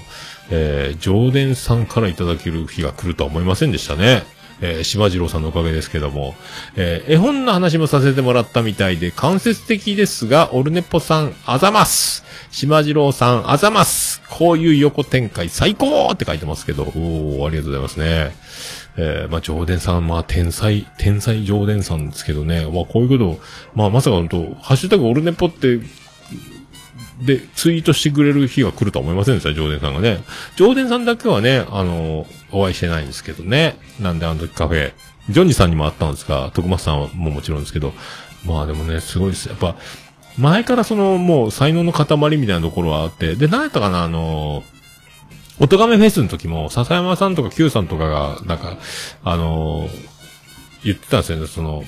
[0.49, 4.23] えー、ジョーデンさんからいただける日が来るとは思いませんでしたね。
[4.59, 6.33] えー、島次郎さんのおかげですけども、
[6.75, 18.35] えー絵本の話もさせてもらったみたいで、間接的ですが、オルネポさん、あざます島次郎さん、あざますこういう横展開最高って書いてますけど、おー、ありがとうございますね。
[18.97, 22.61] えー、まあ、ジョーデンさん、まあ、天才、天才ジョーデンさんですけどね。
[22.65, 23.39] まあ、こういうこと、
[23.75, 25.79] まあ、まさか本当ハッシュタグオルネポって、
[27.21, 30.23] で、ツイートしてくれる日が来るとは思いませんでした、ジョーデンさんがね。
[30.55, 33.77] ジョーデンさんだけはね、あの、お会いしてないんですけどね。
[33.99, 34.93] なんであの時カフェ、
[35.29, 37.93] ジョニーさんにも会ったんですが、徳松さんももちろんですけど、
[38.45, 39.49] まあでもね、すごいです。
[39.49, 39.75] やっぱ、
[40.37, 42.05] 前からその、もう才能の塊
[42.37, 44.63] みたいなところはあって、で、何やったかな、あの、
[45.59, 48.77] おとがめフェスの時も、笹山さんとか Q さんとかが、なんか、
[49.23, 49.89] あの
[50.83, 51.83] 言ってたんですよね、その、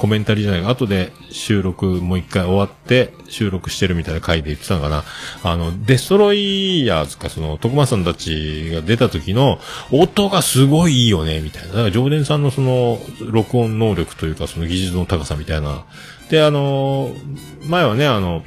[0.00, 5.04] コメンタリーじゃないか後で収録もう一回終わって収録してるみたいな回で言ってたのかな。
[5.42, 9.60] あの、デストロイヤーズか、その、徳間さんたちが出た時の
[9.92, 11.68] 音がすごいいいよね、みたいな。
[11.68, 15.84] だから、常連さんのその、録音能力というか、その技術の高さみたいな。
[16.30, 17.14] で、あの、
[17.66, 18.42] 前はね、あの、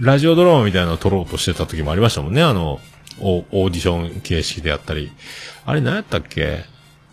[0.00, 2.80] ラジオドラマみたいなのを撮ろうとしてた時もありましたもんね、あの、
[3.18, 5.10] オオーディション形式であったり。
[5.66, 6.64] あれ何やったっけ？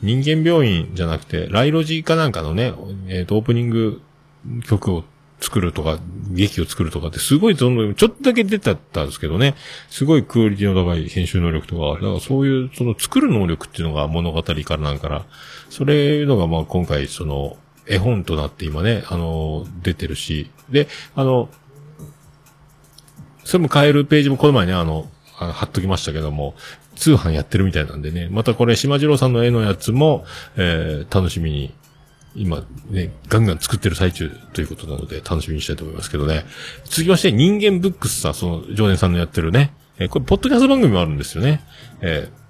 [0.02, 2.74] 人間病院じゃなくて、ライロジーかなんかのね、
[3.08, 4.02] えっ、と、オープニング
[4.66, 5.04] 曲を
[5.40, 6.00] 作るとか、
[6.32, 9.56] 劇を作るとかってすごいその、ちょっとだけ出てたんですけどね、
[9.90, 15.26] すごいクオリティの高い編集能力とか、だからそういう、その作る能力っていうのが物語からなんから、
[15.70, 17.58] それいうのがまあ今回その、
[17.90, 21.50] 絵本となって今ね、あの、出てるし、で、あの、
[23.44, 26.56] それも買えるページもこの前ね、あの、あ貼っときましたけども、
[26.98, 30.26] 通販やってるみたいなんでね、またこれ、島次郎さんの絵のやつも、
[30.56, 31.74] えー、楽しみに、
[32.36, 36.46] 今ね、ガンガン作ってる最中ということなので、楽しみにしたいと思いますけどね。
[36.86, 41.62] 続きまして、人間ブックスさん、その、常連さんのやってるね、えーこれ、ポッドキャスト番組もあるんですよね。
[42.02, 42.47] えー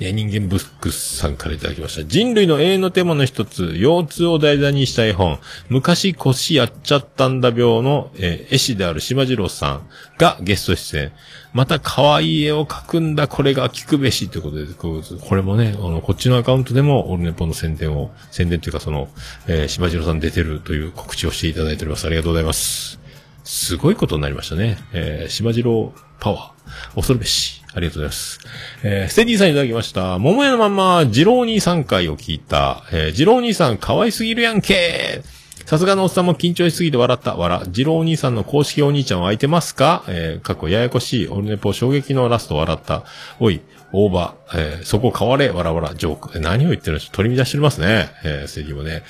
[0.00, 2.06] いや、人間ブックスさんからいただきました。
[2.06, 5.38] 人類の永遠のテーマの一つ、腰痛を題材にした絵本、
[5.68, 11.12] 昔腰やっちゃったんだ病の、えー絵師である島次郎さんがゲスト出演。
[11.52, 19.10] また可愛い絵を描くんだ、これが聞くべしということで、これもね、あの、こっちのアカウントでも、オルネポの宣伝を、宣伝というかその、
[19.48, 22.06] えー、島次郎さん出てるという告知をしていただいております。
[22.06, 22.98] ありがとうございます。
[23.44, 24.78] すごいことになりましたね。
[24.94, 26.94] えー、島次郎パワー。
[26.94, 27.59] 恐るべし。
[27.72, 28.40] ありがとうございます。
[28.82, 30.18] えー、ステディさんいただきました。
[30.18, 32.84] 桃屋のまんま、次郎兄さん回を聞いた。
[32.92, 35.22] えー、次郎兄さん可愛すぎるやんけ
[35.66, 37.36] さすがのおっさんも緊張しすぎて笑った。
[37.36, 37.60] 笑。
[37.66, 40.02] 次郎兄さんの公式お兄ちゃんは空いてますか？
[40.08, 41.28] えー、過去ややこしい。
[41.28, 43.04] オルネポ衝撃のラスト笑った。
[43.38, 43.60] おい、
[43.92, 46.40] 大場、えー、そこ変われ、わらわら、ジョーク。
[46.40, 48.08] 何を言ってるんでしょう取り乱してますね。
[48.24, 49.02] えー、ステディもね。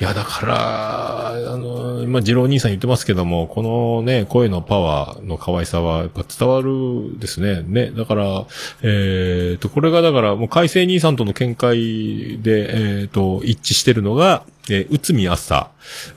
[0.00, 7.62] いや、だから、あの、今、次郎兄さん言ってますけども、このね、声のパワーの可愛さは、やっぱ伝わるですね。
[7.66, 7.90] ね。
[7.90, 8.46] だから、
[8.82, 15.70] えーと、これがだから、もう海星兄さんとの見解で、えーと、一致してるのが、えー、内海朝、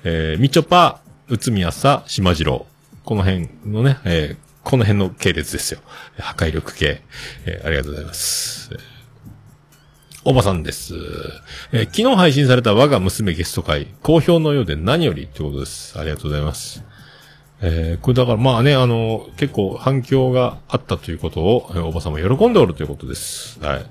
[0.03, 2.65] えー、みちょぱ、内海朝、島次郎。
[3.03, 5.80] この辺のね、えーこの辺の系列ですよ。
[6.20, 7.01] 破壊力系。
[7.45, 8.70] えーありがとうございます。
[10.24, 10.93] おばさんです。
[11.72, 15.97] えー昨日配信された我が娘ゲスト会、好評のようで何よりってことです。
[15.99, 16.84] ありがとうございます。
[17.64, 23.59] えーこれだからまあね、あの、結構反響があったということを、えーおばさんも喜んでおるということです。
[23.62, 23.86] はい。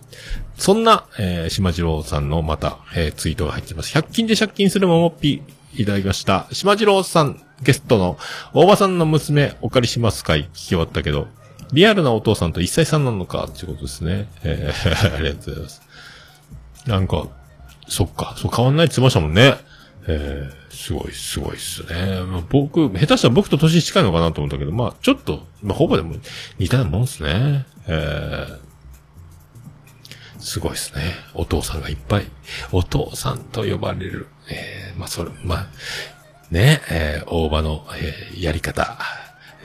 [0.57, 3.97] そんな、えー、島次郎さんのまた、えーツイートが入ってます。
[3.99, 5.43] 100均で借金するももっぴ、
[5.75, 6.47] いただきました。
[6.53, 8.19] 島次郎さん、ゲストの、
[8.53, 11.29] 大場さんの娘、お借りします会、聞き終わったけど、
[11.73, 14.29] リアルなお父さんと一歳さんなのか、ってことですね。
[14.43, 15.83] えー ありがとうございます。
[16.87, 17.29] なんか、
[17.89, 19.57] そっか、そう変わんないって言ってましたもんね。
[20.07, 22.23] えー、すごい、すごいっすね。
[22.23, 26.17] まあ、僕、下手したら僕と年近いのかなと思ったけど、まあ、ちょっと、まあ、ほぼでも
[26.59, 27.67] 似たようなもんですね。
[27.87, 28.59] えー、
[30.41, 31.15] すごいですね。
[31.35, 32.27] お父さんがいっぱい。
[32.73, 34.29] お父さんと呼ばれる。
[34.51, 35.67] えー、まあ、それ、まあ、
[36.51, 38.99] ね、えー、大場の、えーやり方。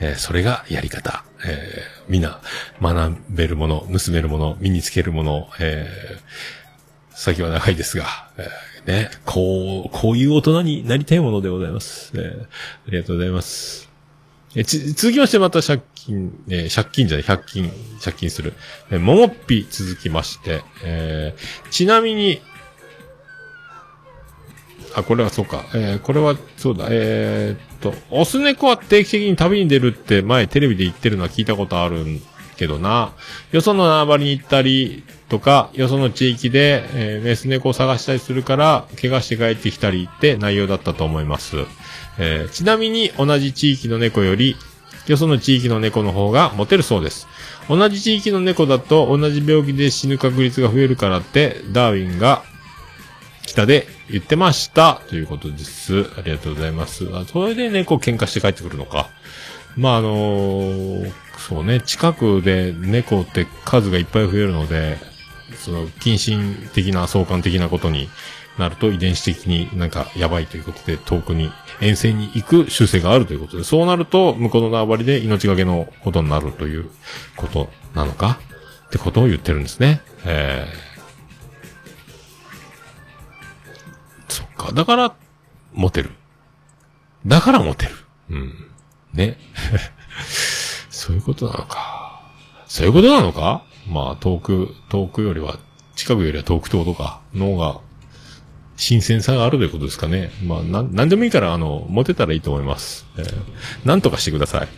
[0.00, 1.24] えーそれがやり方。
[1.44, 2.40] えーみんな、
[2.80, 6.20] 学べるもの、盗めるもの、身につけるもの、えー
[7.18, 8.04] 先は長いですが、
[8.36, 12.12] えーね、こう、こういう大人になりたいものでございます。
[12.14, 13.88] えーありがとうございます。
[14.54, 17.72] え、つ、続きましてまた借金、えー借金じゃない、100金、
[18.04, 18.52] 借金する。
[18.90, 22.40] えーももっぴ続きまして、えーちなみに、
[24.96, 25.66] あ、これはそうか。
[25.74, 32.22] えーこれは、そうだ、えーっと、オス猫は定期的に旅に出るって前テレビで言ってるのは聞いたことあるん
[32.56, 33.12] けどな。
[33.52, 41.56] よその縄張りに行ったりとか、よその地域で、えーメス猫を探したりするから、怪我して帰ってきたりって内容だったと思います。
[42.18, 44.56] えーちなみに同じ地域の猫より、
[45.06, 47.28] よその地域の猫の方がモテるそうです。
[47.68, 52.42] 同じ地域の猫だと同じ病気で死ぬ確率が増えるからって、ダーウィンが
[53.44, 55.00] 北で言ってました。
[55.08, 56.10] ということです。
[56.16, 57.08] ありがとうございます。
[57.12, 59.10] あそれで猫喧嘩して帰ってくるのか。
[59.76, 64.98] まあ、あのーそうね、近くで猫って数がいっぱい増えるので、
[65.56, 68.08] その、近親的な相関的なことに
[68.58, 76.90] なると遺伝子的になんかやばいということで遠くに遠征に行く習性があるということで、そうなると向こうの縄張りで命がけのことになるという
[77.36, 78.40] ことなのか
[78.86, 80.00] ってことを言ってるんですね。
[80.24, 80.85] えー、
[84.56, 84.72] か。
[84.72, 85.14] だから、
[85.72, 86.10] モテる。
[87.26, 87.92] だからモテる。
[88.30, 88.70] うん。
[89.12, 89.38] ね。
[90.90, 92.20] そういうことなのか。
[92.66, 93.62] そういうことなのか？
[93.88, 95.58] まあ、遠く、遠くよりは、
[95.94, 97.20] 近くよりは遠くってことか。
[97.34, 97.80] 脳が、
[98.76, 100.30] 新鮮さがあるということですかね。
[100.44, 103.06] まあ、なん、なんでもいいから、あの、モテたらいいと思います。
[103.16, 103.34] えー、
[103.84, 104.68] なんとかしてください。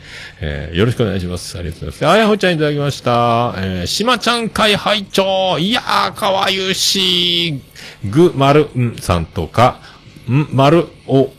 [0.41, 1.59] えー、よろしくお願いします。
[1.59, 2.15] ありがとうございます。
[2.15, 3.55] あやほちゃんいただきました。
[3.57, 7.61] えー、しまちゃん会拝聴いやー、かわゆし
[8.09, 9.81] ぐ、まる、んさんとか、
[10.29, 11.33] ん、まる、お、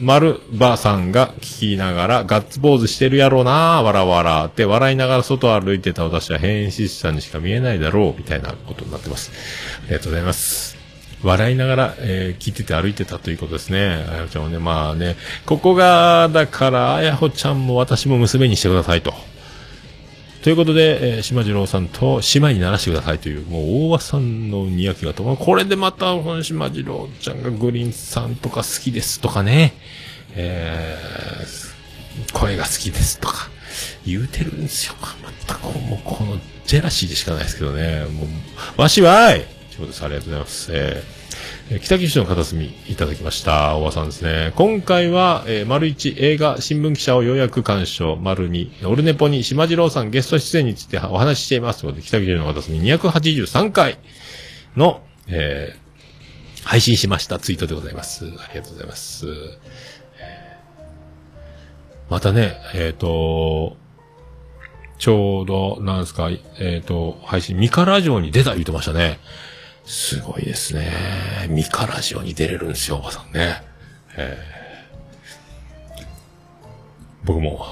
[0.00, 9.30] まるばさんが聞きながら、ガッツポーズしてるやろうなわらわらって笑いながら外歩いてた私は変質者にしか見えないだろう、みたいなことになってます。
[9.84, 10.83] ありがとうございます。
[11.24, 14.06] 笑いながら、えー聞いてて歩いてたということですね。
[14.10, 15.16] あやほちゃんはね、まあね、
[15.46, 19.14] ここが、だから、あやほちゃんも私も娘にしてくださいと。
[20.42, 29.72] ということで、えー島次郎さんと姉妹にならしてくださいという、もう大和さんのにやきがと、これでまた、この島次郎ちゃんがグリーンさんとか好きですとかね、
[30.34, 33.48] えー、声が好きですとか、
[34.06, 34.94] 言うてるんですよ。
[35.00, 38.24] またこう、もうこのジェラシーでしかないですけどね、も
[38.76, 39.46] う、わしはいとい
[39.82, 40.04] うです。
[40.04, 40.72] ありがとうございます。
[40.72, 41.24] えー
[41.80, 43.76] 北九州の片隅いただきました。
[43.76, 44.52] おばさんですね。
[44.54, 48.16] 今回は、えー、丸一映画新聞記者をようやく鑑賞。
[48.16, 51.80] 丸二、オルネポに島次郎さんゲスト出演についてお話ししています。
[51.80, 53.98] ということで、北九州の片隅283回
[54.76, 55.84] の、えー
[56.64, 58.24] 配信しましたツイートでございます。
[58.24, 59.26] ありがとうございます。
[60.18, 60.58] え
[62.08, 63.76] またね、えっ、と、
[64.98, 69.18] ちょうど、なんですか、えっ、と、配信、ミカラジオに出た言ってましたね。
[69.84, 71.46] すごいですね。
[71.50, 73.62] ミカラジオに出れるんですよ、おばさんね。
[74.16, 74.54] えー
[77.24, 77.64] 僕も、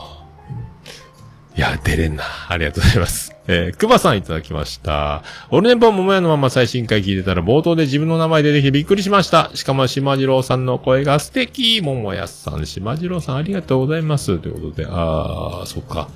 [1.54, 2.24] いや、出れんな。
[2.48, 3.36] ありがとうございます。
[3.48, 5.22] えー、くばさんいただきました。
[5.50, 9.50] オルネポ桃屋のまま最新回聞いてたら冒頭で自分の名前出てきてびっくりしました。
[9.54, 11.82] しかも島次郎さんの声が素敵。
[11.82, 14.38] 桃屋さん、島次郎さんありがとうございます。
[14.38, 16.08] ということで、あー、そっか。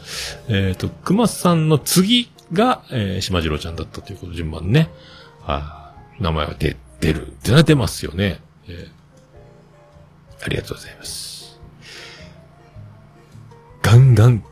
[0.49, 4.89] えっ、と、くまさんの次が、えー、島次郎ちゃんだったということ、順番ね。
[5.47, 5.86] あー
[6.21, 7.27] 名前が出、出る。
[7.27, 8.41] ってなってますよね。
[8.69, 8.97] えー
[10.45, 11.61] ありがとうございます。
[13.83, 14.45] ガンガン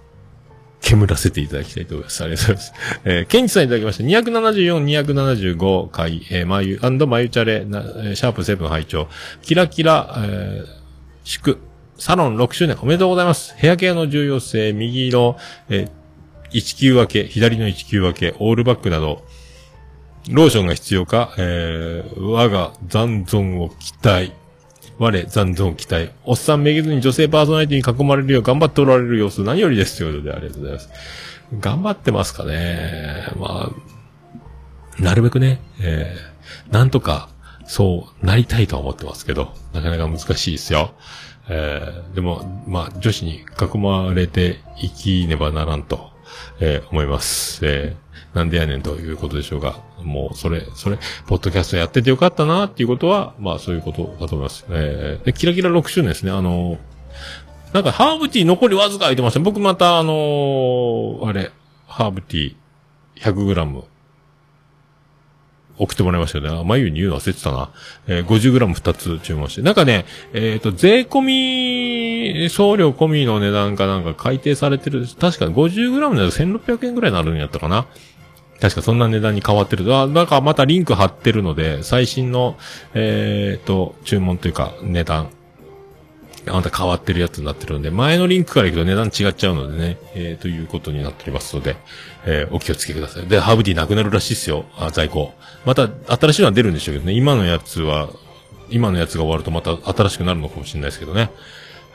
[0.81, 2.23] 煙らせていただきたいと思います。
[2.23, 3.01] ありがとうございます。
[3.05, 4.05] えー、ケンチさんいただきました。
[4.05, 9.09] 274、275回、えー、まゆ、まゆチャレ、なシャープ7拝聴
[9.43, 10.67] キラキラ、えー、
[11.25, 11.59] 祝、
[11.97, 13.55] サロン6周年おめでとうございます。
[13.57, 15.39] ヘアケアの重要性、右の、
[15.69, 19.25] えー、1級分け、左の1級分け、オールバックなど、
[20.31, 24.33] ローションが必要か、えー、我が残存を期待。
[24.99, 26.11] 我残存を期待。
[26.25, 29.99] おっさんめげずに女性パーソナリティに囲まれるよう頑張っておられる様子、何よりです。
[29.99, 30.91] ということで、ありがとうございます。
[31.61, 33.27] 頑張ってますかね。
[33.39, 37.29] まあ、なるべくね、えー、なんとか、
[37.67, 40.93] そうなりたいとは思ってますけど、なかなか難しいですよ。
[41.49, 46.11] えー、でも、まあ、女子に囲まれて生きねばならんと、
[46.61, 47.61] えー思います。
[47.67, 48.04] えー
[48.35, 54.65] なんでやねんということでしょうが、もう、それ、それ、ポッドキャストやっててよかったなっていうことは、まあ、そういうことだと思います。
[54.71, 56.33] えーで、キラキラ6周年ですね。
[56.33, 56.79] あの
[57.73, 59.41] なんか、ハーブティー残りわずか空いてました。
[59.41, 61.51] 僕また、あのーあれ、
[61.87, 63.94] ハーブティー 100g
[65.77, 66.61] 送ってもらいましたよね。
[66.61, 67.71] あ、眉に言うの忘れてたな。
[68.07, 69.63] えー、50g2 つ注文して。
[69.63, 75.07] なんかね、えっ、と、税込み、送料込みの値段かなんか改定されてる。
[75.19, 77.87] 確か 50g だと1600円ぐらいになるんやったかな。
[78.61, 79.95] 確かそんな値段に変わってる。
[79.97, 82.57] あ、なんかまたリンク貼ってるので、最新の、
[82.95, 85.29] えっ、と、注文というか、値段。
[86.47, 91.77] また変わってるやつになってるので、前のリンクから行くと値段違っちゃうのでね、えー、ということになっておりますので、
[92.27, 93.27] えーお気をつけください。
[93.27, 95.33] で、ハーブティーなくなるらしいですよ、あ在庫。
[95.65, 98.09] また、新しいのは出るんでしょうけどね、今のやつは、
[98.71, 101.31] 今のやつが終わるとまた新しくなるのかもしれないですけどね。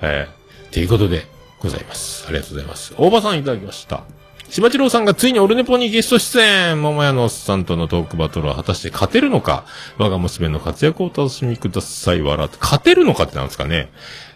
[0.02, 1.26] えー、ということで、
[1.60, 2.26] ございます。
[2.28, 2.94] ありがとうございます。
[2.98, 4.04] 大場さんいただきました。
[4.50, 9.66] 柴次郎さんがついにオルネポにゲスト出演桃屋のおっさんとのトークバトルは果たして勝てるのか？
[9.98, 12.22] 我が娘の活躍をお楽しみください。
[12.22, 12.58] 笑って。
[12.60, 13.92] 勝てるのかってなんですかね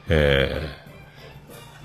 [0.10, 0.70] え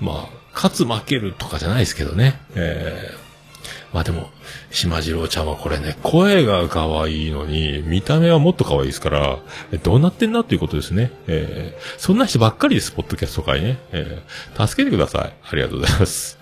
[0.01, 2.41] ー、まあ、勝つ負けるとかじゃないですけどね。
[2.55, 4.29] えー、まあでも、
[4.71, 9.39] 島次郎ちゃんはこれね、声が可愛いのに、見た目はもっと可愛いですから、
[9.83, 11.11] どうなってんだっていうことですね。
[11.27, 13.77] えー、そんな人ばっかりです、ポッドキャスト界ね。
[13.91, 15.33] えー、助けてください。
[15.49, 16.37] ありがとうございます。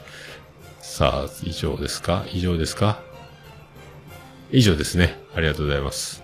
[0.82, 2.26] さあ、以上ですか？
[2.32, 3.00] 以上ですか？
[4.52, 5.20] 以上ですね。
[5.36, 6.24] ありがとうございます。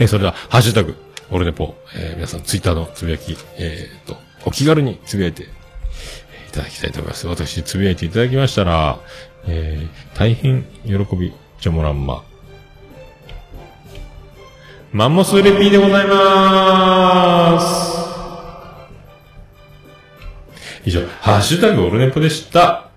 [0.00, 0.96] えーそれでは、ハッシュタグ、
[1.30, 4.16] オルネポ、えー皆さん、ツイッターのつぶやき、えー、と、
[4.46, 5.46] お気軽につぶやいてい
[6.52, 7.26] ただきたいと思います。
[7.26, 8.98] 私、つぶやいていただきましたら、
[9.46, 12.24] えー、大変喜び、ジョモランマ。
[14.90, 17.98] マンモスレピーでございまーす。
[20.86, 22.87] 以上、ハッシュタグオルネポでした。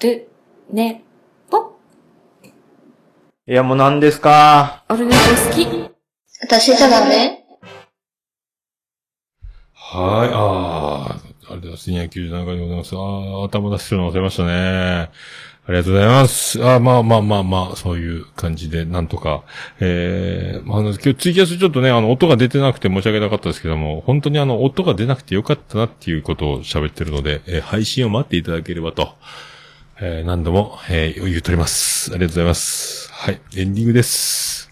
[0.00, 0.28] る、
[0.72, 1.02] ね、
[1.50, 1.72] ぽ。
[3.46, 4.84] いや、もう何ですか？
[4.88, 5.90] オルネポ好き。
[6.42, 7.44] 私じゃダメ
[9.74, 11.90] はい、ああ、ありがとうございます。
[11.90, 12.94] 297回でございます。
[12.94, 15.10] ああ、頭出すの忘れましたね。
[15.66, 16.64] ありがとうございます。
[16.64, 19.42] ああ、まあまあまあまあ、そういう感じで、なんとか。
[19.80, 29.14] ええまあ、あの、今日ツイキャスちょっとね、あの、音が出てなくて申し訳なかったですけども、本当にあの、音が出なくてよかったなっていうことを喋ってるので、えー配信を待っていただければと、
[30.00, 32.12] えー何度も、えー言うとります。
[32.12, 33.10] ありがとうございます。
[33.12, 34.70] はい、エンディングです。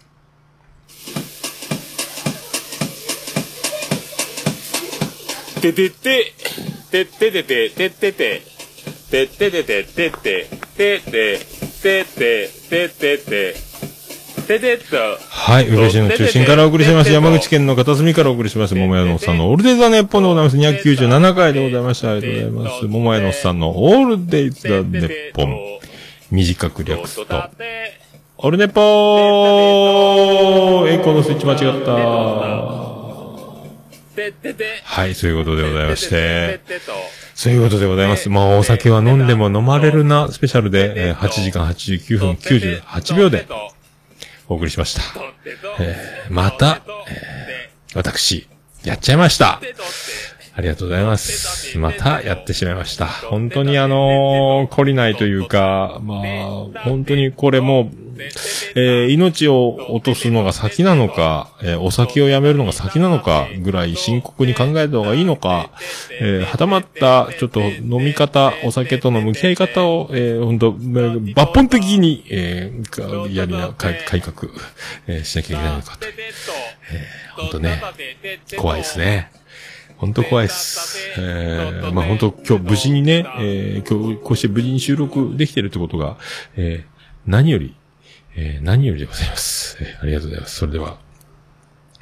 [5.61, 6.33] ててて、
[6.93, 8.43] ててててて、てててて、
[9.11, 10.47] ててててて、てって、
[10.77, 11.39] てって、
[11.83, 13.55] てて、ててて、
[14.43, 14.97] ててっと。
[15.29, 17.13] はい、宇部市の中心からお送りします。
[17.13, 18.75] 山口県の片隅からお送りします。
[18.75, 20.57] 桃屋のおっさんのオールデイズ・ザ・ネッポンでございます。
[20.57, 22.13] 297回でございました。
[22.13, 22.85] ありがとうございます。
[22.87, 25.77] 桃屋のおっさんのオールデイズ・ザ・ネッポン。
[26.31, 27.51] 短く略すと、
[28.39, 31.93] オルネポーエコーのスイッチ間違った。
[34.83, 36.61] はい、そういうことでございまして、
[37.35, 38.29] そういうことでございます。
[38.29, 43.47] まあ、お酒は飲んでも飲まれるな、スペシャルで、えー8時間89分98秒で
[44.49, 45.03] お送りしました。
[45.81, 48.47] えーまた、えー私、
[48.85, 49.61] やっちゃいました。
[50.57, 51.77] ありがとうございます。
[51.79, 53.07] またやってしまいました。
[53.07, 56.21] 本当にあのー懲りないというか、まあ、
[56.81, 57.91] 本当にこれも、
[58.75, 65.69] えー命を落とすのが先なのか、えーお酒をやめるのが先なのかぐらい深刻に考えた方がいいのか、
[66.23, 74.51] えーはたまった、ちょっと飲み方、お酒との向き合い方を、えー、本当抜本的に、えーやりな、改改革、
[75.07, 76.07] えーしなきゃいけないのかと。
[76.07, 77.83] えー、本当ね、
[78.57, 79.31] 怖いですね。
[79.99, 80.99] 本当怖いです。
[81.19, 86.19] えー、まあ本当今日無事にね、えー、今日こうして無事に収録できてるってことが、
[86.57, 87.75] えー、何より、
[88.35, 89.79] えー、何よりでございます。
[89.81, 90.57] えーありがとうございます。
[90.57, 90.99] それでは、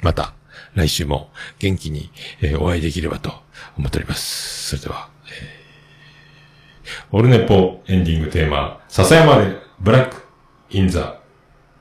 [0.01, 0.33] また、
[0.73, 1.29] 来週も
[1.59, 2.09] 元気に、
[2.41, 3.31] えーお会いできればと
[3.77, 4.75] 思っております。
[4.75, 10.17] それでは、えー、オルネポエンディングテーマ、笹山でブラック
[10.69, 11.19] インザ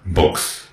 [0.07, 0.73] ボックス。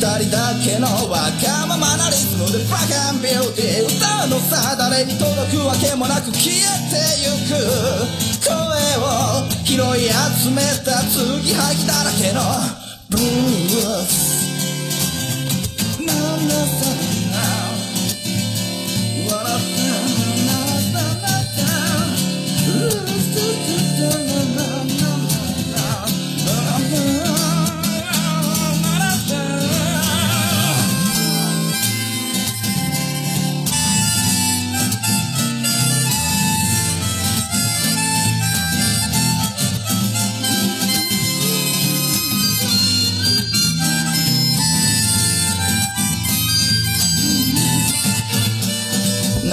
[0.00, 6.56] 人だけのわがままなリズムでブラックアンビューティー歌うのさ誰に届くわけもなく消え
[6.88, 7.52] てゆく
[8.40, 8.56] 声
[8.96, 12.40] を拾い集めた継ぎはぎだらけの
[13.10, 14.40] ブルース。
[16.06, 17.19] なさ。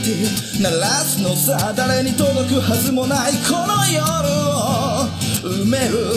[0.00, 4.00] 鳴らすのさ誰に届くはずもないこの夜
[4.32, 5.04] を
[5.44, 6.16] 埋める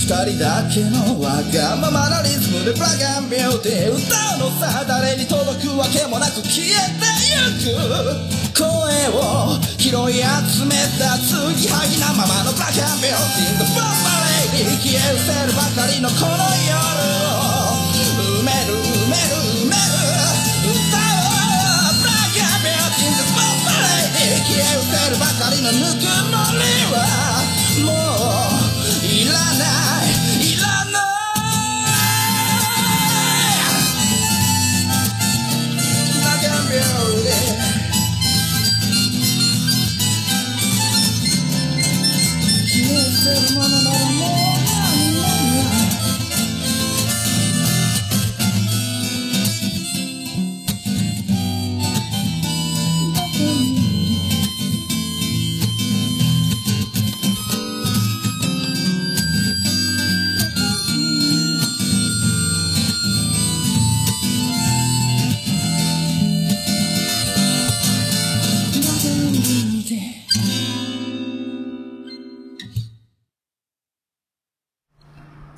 [0.00, 8.64] 二人だけのわがままなリズムでブラックアンビューティー歌うのさ誰に届くわけもなく消えてゆく声
[9.12, 13.92] を拾い集めた継ぎはぎなままのブラックアンビューティーボンバ
[14.24, 17.37] レーに消え失せるばかりのこの夜を
[24.58, 26.60] え失せるばかりのぬくもり
[26.92, 26.96] は
[27.84, 31.02] もういらないいらない。
[36.12, 36.82] ブラックアンビュー
[37.22, 37.58] ティー
[42.66, 44.17] 消え失せるものなら